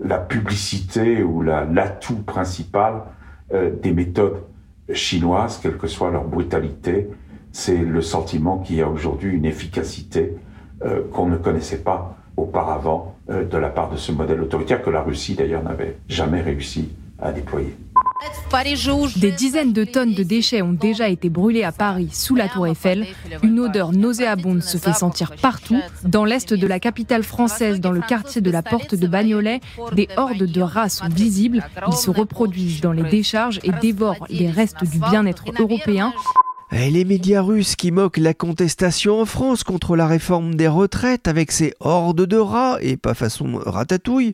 la, 0.00 0.18
publicité 0.18 1.22
ou 1.22 1.42
l'atout 1.42 2.22
principal 2.22 3.02
euh, 3.52 3.70
des 3.82 3.92
méthodes 3.92 4.42
chinoises, 4.92 5.58
quelle 5.60 5.76
que 5.76 5.88
soit 5.88 6.10
leur 6.10 6.24
brutalité, 6.24 7.08
c'est 7.52 7.76
le 7.76 8.00
sentiment 8.00 8.58
qu'il 8.58 8.76
y 8.76 8.82
a 8.82 8.88
aujourd'hui 8.88 9.34
une 9.34 9.44
efficacité 9.44 10.36
euh, 10.84 11.02
qu'on 11.12 11.26
ne 11.26 11.36
connaissait 11.36 11.82
pas 11.82 12.16
auparavant 12.36 13.16
de 13.28 13.56
la 13.58 13.68
part 13.68 13.90
de 13.90 13.96
ce 13.96 14.10
modèle 14.10 14.40
autoritaire 14.40 14.82
que 14.82 14.90
la 14.90 15.02
Russie 15.02 15.34
d'ailleurs 15.34 15.62
n'avait 15.62 15.96
jamais 16.08 16.40
réussi 16.40 16.92
à 17.20 17.30
déployer. 17.30 17.76
Des 19.16 19.32
dizaines 19.32 19.72
de 19.72 19.84
tonnes 19.84 20.14
de 20.14 20.22
déchets 20.22 20.62
ont 20.62 20.72
déjà 20.72 21.08
été 21.08 21.30
brûlés 21.30 21.64
à 21.64 21.72
Paris 21.72 22.10
sous 22.12 22.34
la 22.34 22.48
tour 22.48 22.66
Eiffel. 22.66 23.06
Une 23.42 23.58
odeur 23.58 23.92
nauséabonde 23.92 24.62
se 24.62 24.76
fait 24.76 24.92
sentir 24.92 25.32
partout. 25.40 25.78
Dans 26.04 26.24
l'est 26.24 26.52
de 26.52 26.66
la 26.66 26.78
capitale 26.78 27.22
française, 27.22 27.80
dans 27.80 27.92
le 27.92 28.00
quartier 28.00 28.40
de 28.40 28.50
la 28.50 28.62
Porte 28.62 28.94
de 28.94 29.06
Bagnolet, 29.06 29.60
des 29.92 30.08
hordes 30.16 30.44
de 30.44 30.60
rats 30.60 30.88
sont 30.88 31.08
visibles. 31.08 31.64
Ils 31.88 31.94
se 31.94 32.10
reproduisent 32.10 32.80
dans 32.80 32.92
les 32.92 33.08
décharges 33.08 33.60
et 33.62 33.72
dévorent 33.72 34.26
les 34.28 34.50
restes 34.50 34.84
du 34.84 34.98
bien-être 34.98 35.44
européen. 35.58 36.12
Les 36.74 37.04
médias 37.04 37.42
russes 37.42 37.76
qui 37.76 37.90
moquent 37.90 38.16
la 38.16 38.32
contestation 38.32 39.20
en 39.20 39.26
France 39.26 39.62
contre 39.62 39.94
la 39.94 40.06
réforme 40.06 40.54
des 40.54 40.68
retraites 40.68 41.28
avec 41.28 41.52
ses 41.52 41.74
hordes 41.80 42.24
de 42.24 42.36
rats, 42.38 42.78
et 42.80 42.96
pas 42.96 43.12
façon 43.12 43.60
ratatouille, 43.64 44.32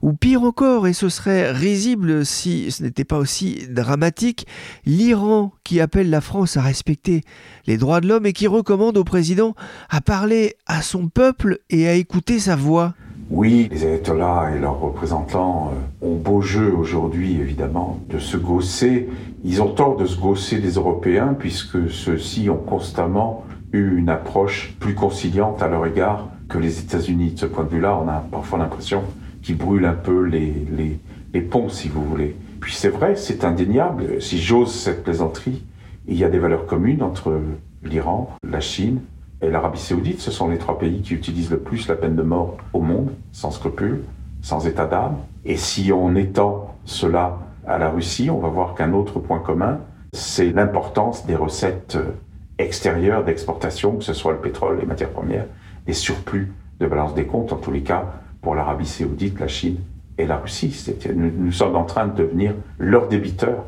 ou 0.00 0.12
pire 0.12 0.44
encore, 0.44 0.86
et 0.86 0.92
ce 0.92 1.08
serait 1.08 1.50
risible 1.50 2.24
si 2.24 2.70
ce 2.70 2.84
n'était 2.84 3.04
pas 3.04 3.18
aussi 3.18 3.66
dramatique, 3.68 4.46
l'Iran 4.86 5.52
qui 5.64 5.80
appelle 5.80 6.10
la 6.10 6.20
France 6.20 6.56
à 6.56 6.62
respecter 6.62 7.22
les 7.66 7.76
droits 7.76 8.00
de 8.00 8.06
l'homme 8.06 8.26
et 8.26 8.32
qui 8.32 8.46
recommande 8.46 8.96
au 8.96 9.04
président 9.04 9.56
à 9.88 10.00
parler 10.00 10.54
à 10.66 10.82
son 10.82 11.08
peuple 11.08 11.58
et 11.70 11.88
à 11.88 11.94
écouter 11.94 12.38
sa 12.38 12.54
voix. 12.54 12.94
Oui, 13.30 13.68
les 13.70 13.86
ayatollahs 13.86 14.56
et 14.56 14.58
leurs 14.58 14.80
représentants 14.80 15.70
euh, 15.72 16.06
ont 16.06 16.16
beau 16.16 16.40
jeu 16.40 16.74
aujourd'hui, 16.74 17.40
évidemment, 17.40 18.00
de 18.10 18.18
se 18.18 18.36
gausser. 18.36 19.08
Ils 19.44 19.62
ont 19.62 19.68
tort 19.68 19.96
de 19.96 20.04
se 20.04 20.18
gausser 20.18 20.58
des 20.58 20.72
Européens, 20.72 21.36
puisque 21.38 21.88
ceux-ci 21.90 22.50
ont 22.50 22.56
constamment 22.56 23.44
eu 23.72 23.96
une 23.96 24.08
approche 24.08 24.74
plus 24.80 24.96
conciliante 24.96 25.62
à 25.62 25.68
leur 25.68 25.86
égard 25.86 26.28
que 26.48 26.58
les 26.58 26.80
États-Unis. 26.80 27.30
De 27.30 27.38
ce 27.38 27.46
point 27.46 27.62
de 27.62 27.68
vue-là, 27.68 27.96
on 28.04 28.08
a 28.08 28.24
parfois 28.32 28.58
l'impression 28.58 29.04
qu'ils 29.42 29.56
brûlent 29.56 29.86
un 29.86 29.94
peu 29.94 30.24
les, 30.24 30.52
les, 30.76 30.98
les 31.32 31.40
ponts, 31.40 31.68
si 31.68 31.88
vous 31.88 32.04
voulez. 32.04 32.34
Puis 32.60 32.74
c'est 32.74 32.88
vrai, 32.88 33.14
c'est 33.14 33.44
indéniable. 33.44 34.20
Si 34.20 34.40
j'ose 34.40 34.74
cette 34.74 35.04
plaisanterie, 35.04 35.62
il 36.08 36.16
y 36.16 36.24
a 36.24 36.28
des 36.28 36.40
valeurs 36.40 36.66
communes 36.66 37.04
entre 37.04 37.38
l'Iran, 37.84 38.28
la 38.42 38.60
Chine, 38.60 39.02
et 39.42 39.50
l'Arabie 39.50 39.78
saoudite, 39.78 40.20
ce 40.20 40.30
sont 40.30 40.48
les 40.48 40.58
trois 40.58 40.78
pays 40.78 41.00
qui 41.00 41.14
utilisent 41.14 41.50
le 41.50 41.58
plus 41.58 41.88
la 41.88 41.96
peine 41.96 42.14
de 42.14 42.22
mort 42.22 42.58
au 42.72 42.80
monde, 42.80 43.10
sans 43.32 43.50
scrupule, 43.50 44.02
sans 44.42 44.66
état 44.66 44.86
d'âme. 44.86 45.16
Et 45.44 45.56
si 45.56 45.92
on 45.92 46.14
étend 46.14 46.74
cela 46.84 47.38
à 47.66 47.78
la 47.78 47.88
Russie, 47.88 48.28
on 48.30 48.38
va 48.38 48.48
voir 48.48 48.74
qu'un 48.74 48.92
autre 48.92 49.18
point 49.18 49.38
commun, 49.38 49.78
c'est 50.12 50.50
l'importance 50.50 51.24
des 51.26 51.36
recettes 51.36 51.96
extérieures 52.58 53.24
d'exportation, 53.24 53.96
que 53.96 54.04
ce 54.04 54.12
soit 54.12 54.32
le 54.32 54.38
pétrole, 54.38 54.78
les 54.80 54.86
matières 54.86 55.10
premières, 55.10 55.46
des 55.86 55.94
surplus 55.94 56.52
de 56.78 56.86
balance 56.86 57.14
des 57.14 57.24
comptes, 57.24 57.52
en 57.52 57.56
tous 57.56 57.70
les 57.70 57.82
cas 57.82 58.04
pour 58.42 58.54
l'Arabie 58.54 58.86
saoudite, 58.86 59.40
la 59.40 59.48
Chine 59.48 59.78
et 60.18 60.26
la 60.26 60.36
Russie. 60.36 60.94
Nous, 61.14 61.52
sommes 61.52 61.76
en 61.76 61.84
train 61.84 62.06
de 62.06 62.16
devenir 62.16 62.54
leurs 62.78 63.08
débiteurs 63.08 63.64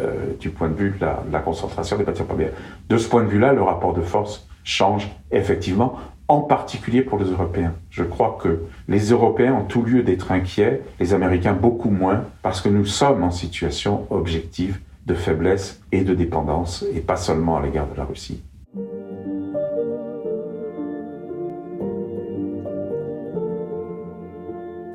euh, 0.00 0.32
du 0.40 0.50
point 0.50 0.68
de 0.68 0.74
vue 0.74 0.94
de 0.98 1.06
la 1.32 1.40
concentration 1.40 1.96
des 1.96 2.04
matières 2.04 2.26
premières. 2.26 2.52
De 2.88 2.98
ce 2.98 3.08
point 3.08 3.22
de 3.22 3.28
vue-là, 3.28 3.52
le 3.52 3.62
rapport 3.62 3.94
de 3.94 4.00
force 4.00 4.48
change 4.64 5.08
effectivement, 5.30 5.98
en 6.28 6.40
particulier 6.40 7.02
pour 7.02 7.18
les 7.18 7.26
Européens. 7.26 7.74
Je 7.90 8.04
crois 8.04 8.38
que 8.40 8.62
les 8.88 9.10
Européens 9.10 9.54
ont 9.54 9.64
tout 9.64 9.82
lieu 9.82 10.02
d'être 10.02 10.32
inquiets, 10.32 10.80
les 10.98 11.14
Américains 11.14 11.52
beaucoup 11.52 11.90
moins, 11.90 12.24
parce 12.42 12.60
que 12.60 12.68
nous 12.68 12.86
sommes 12.86 13.22
en 13.22 13.30
situation 13.30 14.06
objective 14.10 14.78
de 15.06 15.14
faiblesse 15.14 15.80
et 15.90 16.02
de 16.04 16.14
dépendance, 16.14 16.84
et 16.94 17.00
pas 17.00 17.16
seulement 17.16 17.56
à 17.56 17.62
l'égard 17.62 17.88
de 17.88 17.96
la 17.96 18.04
Russie. 18.04 18.42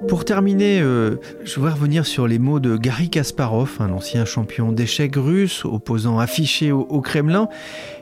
Pour 0.07 0.23
terminer, 0.23 0.79
euh, 0.79 1.17
je 1.43 1.55
voudrais 1.55 1.73
revenir 1.73 2.05
sur 2.05 2.27
les 2.27 2.39
mots 2.39 2.61
de 2.61 2.77
Gary 2.77 3.09
Kasparov, 3.09 3.75
un 3.81 3.91
ancien 3.91 4.23
champion 4.23 4.71
d'échecs 4.71 5.17
russe, 5.17 5.65
opposant 5.65 6.17
affiché 6.17 6.71
au 6.71 7.01
Kremlin. 7.01 7.49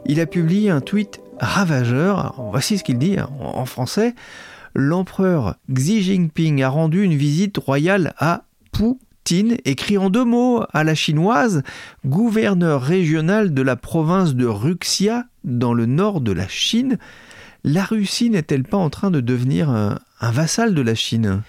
Il 0.05 0.19
a 0.19 0.27
publié 0.27 0.69
un 0.69 0.81
tweet 0.81 1.19
ravageur. 1.39 2.35
voici 2.51 2.77
ce 2.77 2.83
qu'il 2.83 2.97
dit 2.97 3.17
en 3.39 3.65
français. 3.65 4.15
L'empereur 4.77 5.55
Xi 5.71 6.03
Jinping 6.03 6.61
a 6.61 6.67
rendu 6.67 7.03
une 7.03 7.15
visite 7.15 7.57
royale 7.57 8.13
à 8.17 8.43
Poutine, 8.73 9.55
écrit 9.63 9.97
en 9.97 10.09
deux 10.09 10.25
mots 10.25 10.63
à 10.73 10.83
la 10.83 10.95
chinoise, 10.95 11.63
gouverneur 12.05 12.81
régional 12.81 13.53
de 13.53 13.61
la 13.61 13.77
province 13.77 14.35
de 14.35 14.45
Ruxia, 14.45 15.27
dans 15.45 15.73
le 15.73 15.85
nord 15.85 16.19
de 16.19 16.33
la 16.33 16.49
Chine. 16.49 16.97
La 17.63 17.85
Russie 17.85 18.29
n'est-elle 18.29 18.63
pas 18.63 18.75
en 18.75 18.89
train 18.89 19.11
de 19.11 19.21
devenir 19.21 19.69
un, 19.69 19.99
un 20.19 20.31
vassal 20.31 20.75
de 20.75 20.81
la 20.81 20.93
Chine? 20.93 21.41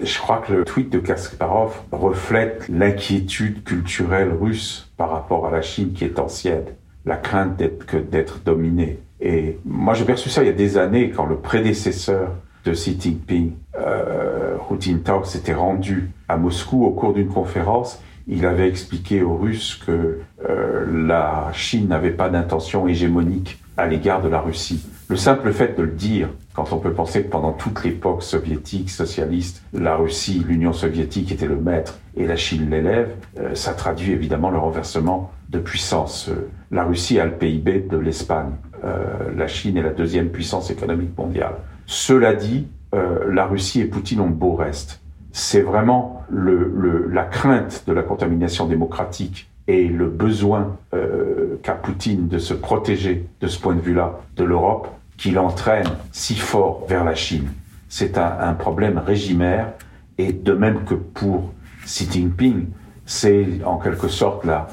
Je 0.00 0.18
crois 0.18 0.38
que 0.38 0.52
le 0.52 0.64
tweet 0.64 0.90
de 0.90 1.00
Kasparov 1.00 1.72
reflète 1.90 2.68
l'inquiétude 2.68 3.64
culturelle 3.64 4.32
russe 4.32 4.92
par 4.96 5.10
rapport 5.10 5.46
à 5.46 5.50
la 5.50 5.62
Chine 5.62 5.94
qui 5.94 6.04
est 6.04 6.20
ancienne, 6.20 6.66
la 7.04 7.16
crainte 7.16 7.56
d'être 7.56 8.38
dominée. 8.44 9.00
Et 9.20 9.58
moi, 9.64 9.94
j'ai 9.94 10.04
perçu 10.04 10.28
ça 10.30 10.42
il 10.42 10.46
y 10.46 10.50
a 10.50 10.52
des 10.54 10.78
années 10.78 11.10
quand 11.10 11.26
le 11.26 11.36
prédécesseur 11.36 12.30
de 12.64 12.72
Xi 12.72 12.98
Jinping, 13.00 13.52
euh, 13.78 14.56
Hu 14.70 14.76
Jintao, 14.80 15.24
s'était 15.24 15.54
rendu 15.54 16.10
à 16.28 16.36
Moscou 16.36 16.84
au 16.84 16.90
cours 16.90 17.14
d'une 17.14 17.28
conférence. 17.28 18.00
Il 18.26 18.44
avait 18.44 18.68
expliqué 18.68 19.22
aux 19.22 19.36
Russes 19.36 19.80
que 19.86 20.20
euh, 20.48 21.06
la 21.06 21.50
Chine 21.52 21.88
n'avait 21.88 22.10
pas 22.10 22.28
d'intention 22.28 22.86
hégémonique 22.86 23.58
à 23.76 23.86
l'égard 23.86 24.20
de 24.20 24.28
la 24.28 24.40
Russie. 24.40 24.84
Le 25.08 25.16
simple 25.16 25.52
fait 25.52 25.78
de 25.78 25.82
le 25.82 25.92
dire, 25.92 26.28
quand 26.52 26.72
on 26.72 26.78
peut 26.78 26.92
penser 26.92 27.22
que 27.22 27.30
pendant 27.30 27.52
toute 27.52 27.82
l'époque 27.84 28.22
soviétique, 28.22 28.90
socialiste, 28.90 29.62
la 29.72 29.96
Russie, 29.96 30.44
l'Union 30.46 30.74
soviétique 30.74 31.32
était 31.32 31.46
le 31.46 31.56
maître 31.56 31.98
et 32.14 32.26
la 32.26 32.36
Chine 32.36 32.68
l'élève, 32.68 33.14
euh, 33.38 33.54
ça 33.54 33.72
traduit 33.72 34.12
évidemment 34.12 34.50
le 34.50 34.58
renversement 34.58 35.30
de 35.48 35.60
puissance. 35.60 36.28
Euh, 36.28 36.50
la 36.70 36.84
Russie 36.84 37.18
a 37.18 37.24
le 37.24 37.30
PIB 37.30 37.86
de 37.88 37.96
l'Espagne. 37.96 38.50
Euh, 38.84 39.32
la 39.36 39.46
Chine 39.46 39.76
est 39.76 39.82
la 39.82 39.92
deuxième 39.92 40.28
puissance 40.28 40.70
économique 40.70 41.16
mondiale. 41.16 41.54
Cela 41.86 42.34
dit, 42.34 42.68
euh, 42.94 43.32
la 43.32 43.46
Russie 43.46 43.80
et 43.80 43.84
Poutine 43.84 44.20
ont 44.20 44.28
beau 44.28 44.54
reste. 44.54 45.00
C'est 45.32 45.60
vraiment 45.60 46.24
la 46.30 47.22
crainte 47.24 47.84
de 47.86 47.92
la 47.92 48.02
contamination 48.02 48.66
démocratique 48.66 49.50
et 49.66 49.86
le 49.86 50.06
besoin 50.06 50.76
euh, 50.94 51.58
qu'a 51.62 51.74
Poutine 51.74 52.28
de 52.28 52.38
se 52.38 52.54
protéger 52.54 53.26
de 53.40 53.46
ce 53.46 53.60
point 53.60 53.74
de 53.74 53.80
vue-là 53.80 54.20
de 54.36 54.44
l'Europe 54.44 54.88
qui 55.16 55.30
l'entraîne 55.30 55.88
si 56.12 56.34
fort 56.34 56.86
vers 56.88 57.04
la 57.04 57.14
Chine. 57.14 57.48
C'est 57.88 58.18
un, 58.18 58.52
problème 58.54 58.98
régimaire 58.98 59.72
et 60.18 60.32
de 60.32 60.52
même 60.52 60.84
que 60.84 60.94
pour 60.94 61.52
Xi 61.84 62.08
Jinping, 62.10 62.66
c'est 63.06 63.46
en 63.64 63.78
quelque 63.78 64.08
sorte 64.08 64.44
la, 64.44 64.68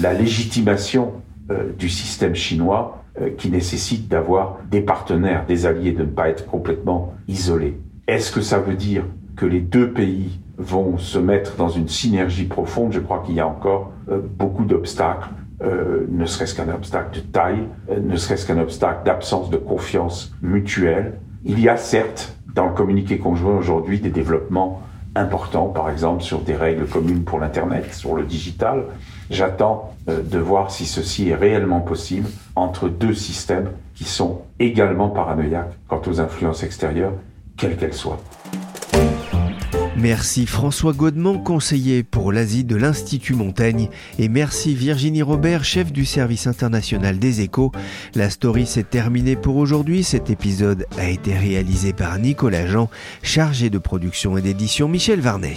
la 0.00 0.12
légitimation 0.12 1.12
du 1.78 1.88
système 1.88 2.34
chinois 2.34 2.99
qui 3.38 3.50
nécessite 3.50 4.08
d'avoir 4.08 4.58
des 4.70 4.80
partenaires, 4.80 5.44
des 5.46 5.66
alliés, 5.66 5.92
de 5.92 6.02
ne 6.02 6.08
pas 6.08 6.28
être 6.28 6.46
complètement 6.46 7.14
isolés. 7.28 7.78
Est-ce 8.06 8.32
que 8.32 8.40
ça 8.40 8.58
veut 8.58 8.74
dire 8.74 9.04
que 9.36 9.46
les 9.46 9.60
deux 9.60 9.90
pays 9.92 10.40
vont 10.58 10.98
se 10.98 11.18
mettre 11.18 11.56
dans 11.56 11.68
une 11.68 11.88
synergie 11.88 12.44
profonde? 12.44 12.92
Je 12.92 13.00
crois 13.00 13.22
qu'il 13.24 13.34
y 13.34 13.40
a 13.40 13.46
encore 13.46 13.92
euh, 14.10 14.20
beaucoup 14.20 14.64
d'obstacles, 14.64 15.28
euh, 15.62 16.06
ne 16.08 16.24
serait-ce 16.24 16.54
qu'un 16.54 16.68
obstacle 16.72 17.20
de 17.20 17.20
taille, 17.20 17.68
ne 18.02 18.16
serait-ce 18.16 18.46
qu'un 18.46 18.58
obstacle 18.58 19.04
d'absence 19.04 19.50
de 19.50 19.58
confiance 19.58 20.32
mutuelle. 20.42 21.20
Il 21.44 21.60
y 21.60 21.68
a 21.68 21.76
certes 21.76 22.36
dans 22.54 22.66
le 22.66 22.72
communiqué 22.72 23.18
conjoint 23.18 23.56
aujourd'hui 23.56 24.00
des 24.00 24.10
développements 24.10 24.82
importants, 25.14 25.66
par 25.66 25.90
exemple 25.90 26.22
sur 26.22 26.40
des 26.40 26.54
règles 26.54 26.86
communes 26.86 27.24
pour 27.24 27.38
l'Internet, 27.38 27.92
sur 27.92 28.14
le 28.14 28.24
digital, 28.24 28.84
J'attends 29.30 29.94
euh, 30.08 30.22
de 30.22 30.38
voir 30.38 30.70
si 30.72 30.86
ceci 30.86 31.28
est 31.28 31.36
réellement 31.36 31.80
possible 31.80 32.28
entre 32.56 32.88
deux 32.88 33.14
systèmes 33.14 33.70
qui 33.94 34.04
sont 34.04 34.42
également 34.58 35.08
paranoïaques 35.08 35.72
quant 35.88 36.02
aux 36.06 36.20
influences 36.20 36.64
extérieures, 36.64 37.12
quelles 37.56 37.76
qu'elles 37.76 37.94
soient. 37.94 38.20
Merci 39.96 40.46
François 40.46 40.94
Godement, 40.94 41.38
conseiller 41.38 42.02
pour 42.02 42.32
l'Asie 42.32 42.64
de 42.64 42.74
l'Institut 42.74 43.34
Montaigne, 43.34 43.90
et 44.18 44.28
merci 44.28 44.74
Virginie 44.74 45.22
Robert, 45.22 45.62
chef 45.62 45.92
du 45.92 46.06
service 46.06 46.46
international 46.46 47.18
des 47.18 47.42
échos. 47.42 47.70
La 48.14 48.30
story 48.30 48.66
s'est 48.66 48.82
terminée 48.82 49.36
pour 49.36 49.56
aujourd'hui. 49.56 50.02
Cet 50.02 50.30
épisode 50.30 50.86
a 50.98 51.10
été 51.10 51.36
réalisé 51.36 51.92
par 51.92 52.18
Nicolas 52.18 52.66
Jean, 52.66 52.88
chargé 53.22 53.68
de 53.68 53.78
production 53.78 54.38
et 54.38 54.42
d'édition 54.42 54.88
Michel 54.88 55.20
Varnet. 55.20 55.56